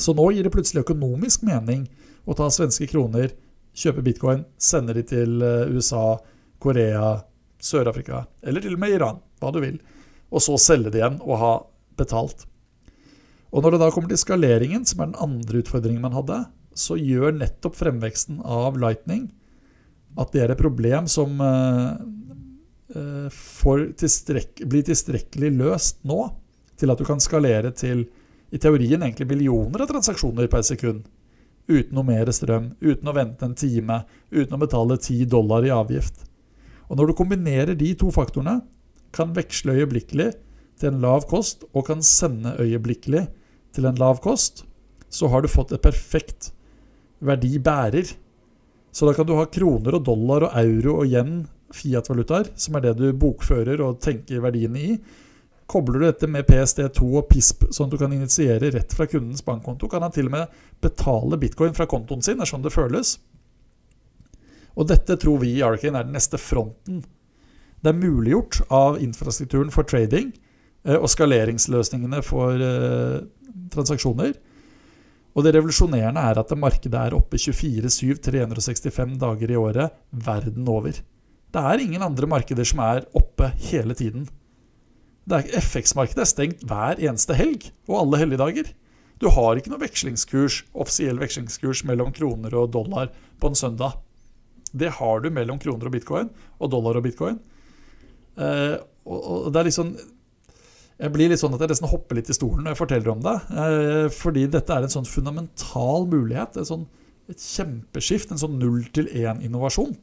[0.00, 1.86] Så nå gir det plutselig økonomisk mening
[2.28, 3.32] å ta svenske kroner,
[3.76, 6.18] kjøpe bitcoin, sende de til eh, USA,
[6.60, 7.20] Korea,
[7.60, 9.80] Sør-Afrika, eller til og med Iran, hva du vil,
[10.30, 11.52] og så selge det igjen og ha
[12.00, 12.46] betalt.
[13.50, 16.44] Og når det da kommer til skaleringen, som er den andre utfordringen man hadde,
[16.76, 19.28] så gjør nettopp fremveksten av Lightning
[20.18, 21.98] at det er et problem som uh,
[22.96, 26.24] uh, tilstrek blir tilstrekkelig løst nå
[26.80, 28.06] til at du kan skalere til
[28.50, 31.04] i teorien egentlig millioner av transaksjoner per sekund.
[31.70, 34.00] Uten noe mer strøm, uten å vente en time,
[34.32, 36.24] uten å betale 10 dollar i avgift.
[36.90, 38.60] Og Når du kombinerer de to faktorene,
[39.14, 40.32] kan veksle øyeblikkelig
[40.78, 43.26] til en lav kost og kan sende øyeblikkelig
[43.74, 44.64] til en lav kost,
[45.10, 46.52] så har du fått et perfekt
[47.20, 48.12] verdibærer.
[48.92, 52.88] Så da kan du ha kroner og dollar og euro og yen, Fiat-valutaer, som er
[52.88, 54.96] det du bokfører og tenker verdiene i.
[55.70, 59.44] Kobler du dette med PST2 og PISP, sånn at du kan initiere rett fra kundens
[59.46, 63.20] bankkonto, kan han til og med betale bitcoin fra kontoen sin, er sånn det føles.
[64.78, 67.02] Og dette tror vi i Arcane er den neste fronten.
[67.80, 70.32] Det er muliggjort av infrastrukturen for trading
[70.84, 73.20] eh, og skaleringsløsningene for eh,
[73.72, 74.34] transaksjoner.
[75.30, 80.98] Og det revolusjonerende er at markedet er oppe 24-7 365 dager i året verden over.
[81.50, 84.28] Det er ingen andre markeder som er oppe hele tiden.
[85.30, 88.70] FX-markedet er stengt hver eneste helg og alle helligdager.
[89.20, 93.98] Du har ikke noe vekslingskurs, offisiell vekslingskurs mellom kroner og dollar på en søndag.
[94.72, 97.38] Det har du mellom kroner og bitcoin, og dollar og bitcoin.
[98.38, 98.76] Eh,
[99.10, 99.90] og, det er liksom
[101.00, 103.22] Jeg blir litt sånn at jeg nesten hopper litt i stolen når jeg forteller om
[103.24, 103.36] det.
[103.64, 106.58] Eh, fordi dette er en sånn fundamental mulighet.
[106.60, 106.84] Et, sånn,
[107.32, 108.34] et kjempeskift.
[108.34, 109.94] En sånn null til én-innovasjon.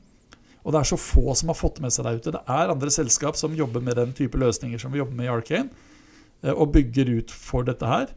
[0.66, 2.34] Og det er så få som har fått med seg der ute.
[2.34, 5.36] Det er andre selskap som jobber med den type løsninger som vi jobber med i
[5.36, 5.70] Arcane,
[6.42, 8.10] eh, og bygger ut for dette her.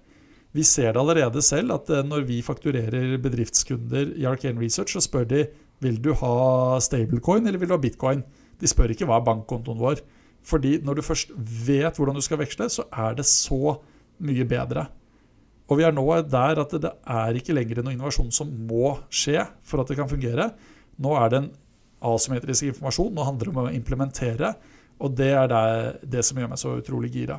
[0.57, 5.29] Vi ser det allerede selv, at når vi fakturerer bedriftskunder i Arcane Research, så spør
[5.31, 5.45] de
[5.81, 8.25] vil du ha stablecoin eller vil du ha bitcoin?
[8.61, 10.03] De spør ikke hva er bankkontoen vår.
[10.47, 11.33] Fordi når du først
[11.67, 13.77] vet hvordan du skal veksle, så er det så
[14.25, 14.87] mye bedre.
[15.71, 19.45] Og vi er nå der at det er ikke lenger noe innovasjon som må skje
[19.63, 20.51] for at det kan fungere.
[21.01, 21.53] Nå er det en
[22.11, 23.13] asymmetrisk informasjon.
[23.15, 24.55] Nå handler det om å implementere.
[25.01, 25.63] Og det er det,
[26.17, 27.39] det som gjør meg så utrolig gira.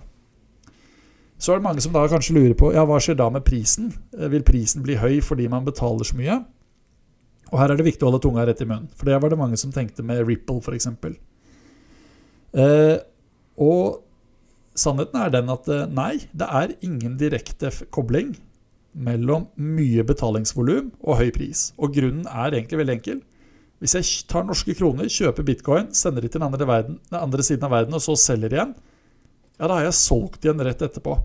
[1.42, 3.92] Så er det mange som da kanskje lurer på ja, hva skjer da med prisen.
[4.14, 6.40] Vil prisen bli høy fordi man betaler så mye?
[7.50, 9.40] Og her er det viktig å holde tunga rett i munnen, for det var det
[9.40, 10.88] mange som tenkte med Ripple f.eks.
[12.52, 12.98] Eh,
[13.60, 14.02] og
[14.78, 18.36] sannheten er den at eh, nei, det er ingen direkte kobling
[18.92, 21.72] mellom mye betalingsvolum og høy pris.
[21.80, 23.20] Og grunnen er egentlig veldig enkel.
[23.82, 27.46] Hvis jeg tar norske kroner, kjøper bitcoin, sender de til den andre, verden, den andre
[27.46, 28.74] siden av verden og så selger igjen,
[29.58, 31.16] ja, da har jeg solgt igjen rett etterpå.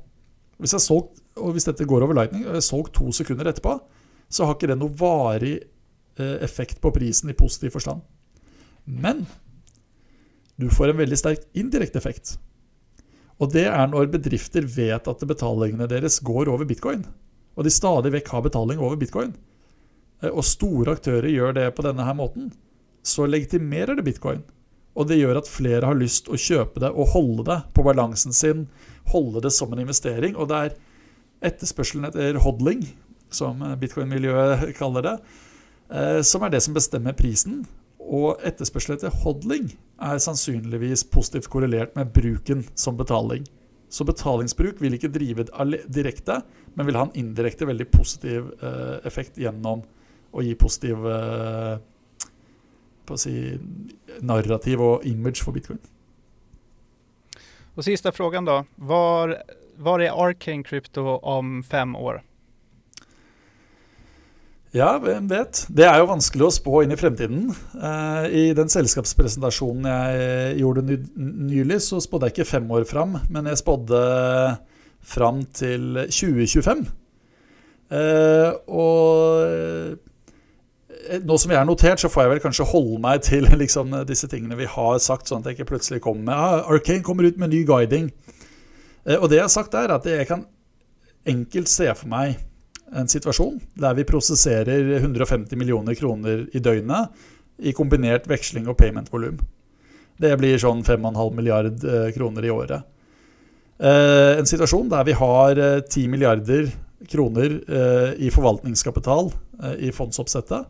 [0.61, 3.51] Hvis jeg solgt, og hvis dette går over Lightning, og jeg har solgt to sekunder
[3.51, 3.77] etterpå,
[4.33, 5.55] så har ikke det noe varig
[6.21, 8.01] effekt på prisen i positiv forstand.
[8.85, 9.27] Men
[10.57, 12.37] du får en veldig sterk indirekte effekt.
[13.37, 17.05] Og det er når bedrifter vet at betalingene deres går over bitcoin.
[17.57, 19.35] Og de stadig vekk har betaling over bitcoin.
[20.23, 22.53] Eh, og store aktører gjør det på denne her måten,
[23.05, 24.45] så legitimerer det bitcoin.
[24.97, 28.33] Og det gjør at flere har lyst å kjøpe det og holde det på balansen
[28.33, 28.65] sin,
[29.13, 30.37] holde det som en investering.
[30.41, 30.79] Og det er
[31.51, 32.87] etterspørselen etter hodling,
[33.29, 35.45] som bitcoin-miljøet kaller det, eh,
[36.27, 37.61] som er det som bestemmer prisen.
[38.07, 39.73] Og etterspørsel etter hodling
[40.03, 43.47] er sannsynligvis positivt korrelert med bruken som betaling.
[43.89, 45.47] Så betalingsbruk vil ikke drive
[45.95, 46.41] direkte,
[46.75, 49.85] men vil ha en indirekte veldig positiv eh, effekt gjennom
[50.37, 51.77] å gi positiv eh,
[53.07, 53.37] på å si,
[54.27, 55.81] narrativ og image for bitcoin.
[57.77, 58.63] Og siste frågan da.
[58.77, 62.23] Hvor, er Arcane Crypto om fem år?
[64.75, 65.63] Ja, hvem vet.
[65.73, 67.47] Det er jo vanskelig å spå inn i fremtiden.
[67.77, 70.99] Eh, I den selskapspresentasjonen jeg gjorde ny
[71.53, 74.03] nylig, så spådde jeg ikke fem år fram, men jeg spådde
[75.07, 76.85] fram til 2025.
[77.95, 80.03] Eh, og
[81.07, 83.95] Eh, nå som jeg er notert, så får jeg vel kanskje holde meg til liksom,
[84.09, 87.29] disse tingene vi har sagt, sånn at jeg ikke plutselig kommer med ah, Arcane kommer
[87.29, 88.11] ut med ny guiding.
[89.07, 90.47] Eh, og det jeg har sagt, er at jeg kan
[91.27, 92.37] enkelt se for meg
[92.95, 97.27] en situasjon der vi prosesserer 150 millioner kroner i døgnet
[97.59, 99.39] i kombinert veksling og payment-volum.
[100.21, 102.93] Det blir sånn 5,5 milliard eh, kroner i året.
[103.77, 106.71] En situasjon der vi har 10 milliarder
[107.13, 107.59] kroner
[108.17, 109.29] i forvaltningskapital
[109.85, 110.65] i fondsoppsettet.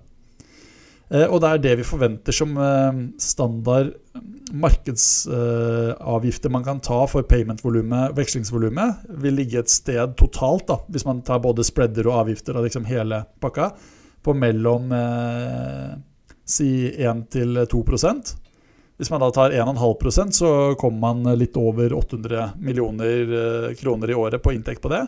[1.11, 3.93] Eh, og det er det vi forventer som eh, standard
[4.57, 11.23] markedsavgifter man kan ta for payment-volumet, vekslingsvolumet, vil ligge et sted totalt, da, hvis man
[11.27, 13.71] tar både spreader og avgifter og liksom hele pakka,
[14.27, 15.95] på mellom eh,
[16.47, 18.35] si 1-2%
[18.99, 24.19] Hvis man da tar 1,5% så kommer man litt over 800 millioner eh, kroner i
[24.19, 25.07] året på inntekt på det.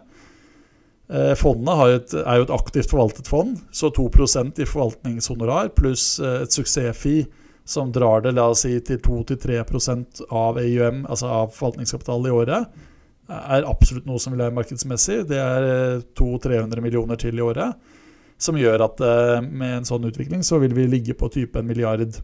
[1.08, 6.42] Eh, Fondene et, er jo et aktivt forvaltet fond, så 2% i forvaltningshonorar pluss eh,
[6.44, 7.22] et suksessfi
[7.68, 12.84] som drar det la oss si, til 2-3% av AUM, altså av forvaltningskapital i året,
[13.28, 15.18] er absolutt noe som vil være markedsmessig.
[15.28, 17.96] Det er 200-300 eh, millioner til i året,
[18.40, 19.00] som gjør at
[19.50, 22.20] med en sånn utvikling så vil vi ligge på type en milliard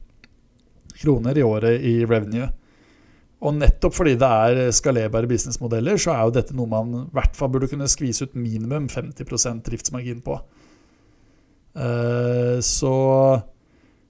[0.95, 2.47] kroner i året i revenue.
[3.43, 7.35] Og nettopp fordi det er skalerbare businessmodeller, så er jo dette noe man i hvert
[7.37, 10.39] fall burde kunne skvise ut minimum 50% driftsmargin på.
[11.74, 12.95] Uh, så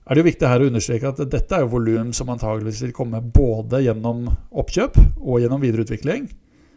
[0.05, 2.97] er det jo viktig her å understreke at dette er jo volum som antageligvis vil
[2.97, 6.29] komme både gjennom oppkjøp og gjennom videreutvikling.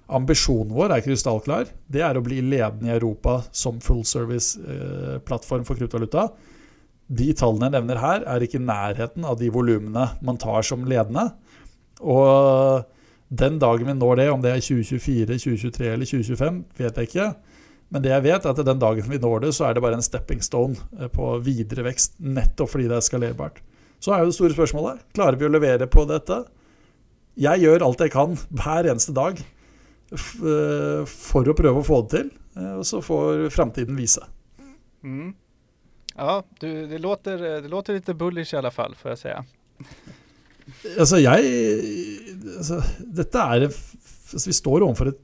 [0.07, 1.67] Ambisjonen vår er krystallklar.
[1.91, 6.29] Det er å bli ledende i Europa som full service-plattform eh, for kryptovaluta.
[7.07, 10.87] De tallene jeg nevner her, er ikke i nærheten av de volumene man tar som
[10.87, 11.29] ledende.
[12.01, 12.85] Og
[13.27, 17.29] den dagen vi når det, om det er 2024, 2023 eller 2025, vet jeg ikke.
[17.89, 19.97] Men det jeg vet, er at den dagen vi når det, så er det bare
[19.99, 22.17] en stepping stone eh, på videre vekst.
[22.19, 23.61] Nettopp fordi det er skalerbart.
[24.03, 26.43] Så er jo det store spørsmålet klarer vi å levere på dette.
[27.39, 32.13] Jeg gjør alt jeg kan hver eneste dag eh, for å prøve å få det
[32.15, 32.31] til.
[32.59, 34.23] Eh, og så får framtiden vise.
[35.03, 35.31] Mm.
[36.17, 40.15] Ja, du, det, låter, låter litt bullish i alle fall, får jeg si.
[40.97, 41.47] Altså, jeg
[42.57, 45.24] altså, Dette er altså, Vi står overfor et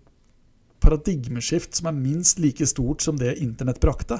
[0.83, 4.17] paradigmeskift som er minst like stort som det internett brakte.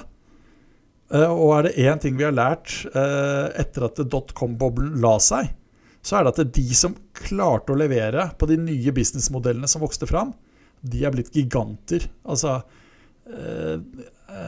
[1.12, 5.50] Uh, og er det én ting vi har lært uh, etter at dotcom-boblen la seg,
[6.00, 10.08] så er det at de som klarte å levere på de nye businessmodellene som vokste
[10.08, 10.32] fram,
[10.80, 12.08] de er blitt giganter.
[12.24, 13.76] Altså uh,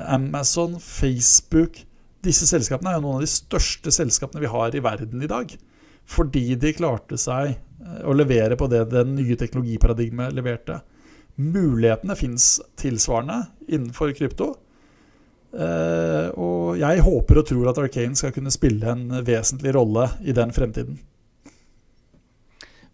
[0.09, 1.83] Amazon, Facebook
[2.25, 5.53] Disse selskapene er jo noen av de største selskapene vi har i verden i dag
[6.07, 10.81] fordi de klarte seg eh, å levere på det det nye teknologiparadigmet leverte.
[11.37, 14.55] Mulighetene fins tilsvarende innenfor krypto.
[15.57, 20.35] Eh, og jeg håper og tror at Arcane skal kunne spille en vesentlig rolle i
[20.37, 20.99] den fremtiden.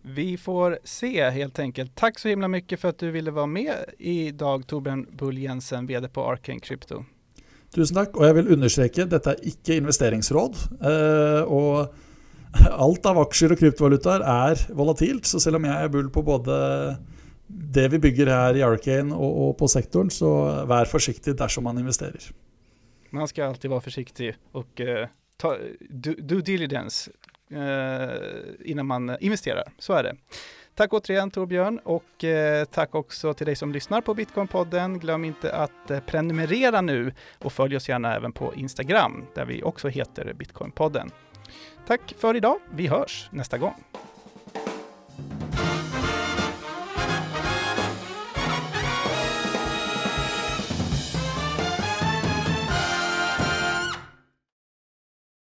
[0.02, 1.92] Vi får se helt enkelt.
[1.94, 5.86] Takk så himla mye for at du ville være med i dag, Torbjørn Bull Jensen,
[5.86, 7.04] VD på Arcane Crypto.
[7.72, 8.16] Tusen takk.
[8.18, 10.58] Og jeg vil understreke, dette er ikke investeringsråd.
[10.82, 11.94] Eh, og
[12.70, 15.26] alt av aksjer og kryptovalutaer er volatilt.
[15.28, 16.56] Så selv om jeg er bull på både
[17.46, 20.30] det vi bygger her i Arcane og, og på sektoren, så
[20.68, 22.30] vær forsiktig dersom man investerer.
[23.12, 25.04] Man skal alltid være forsiktig og uh,
[25.40, 25.52] ta
[25.90, 27.12] due do diligence
[27.52, 29.68] uh, innan man investerer.
[29.78, 30.16] Så er det.
[30.72, 34.94] Takk återigen Torbjørn, og eh, takk også til deg som lyssnar på Bitcoinpodden.
[35.02, 39.88] Glem att eh, prenumerera nu och följ oss gjerne även på Instagram der vi også
[39.88, 41.12] heter Bitcoinpodden.
[41.92, 42.58] Tack för idag.
[42.74, 43.74] Vi hörs nästa gång.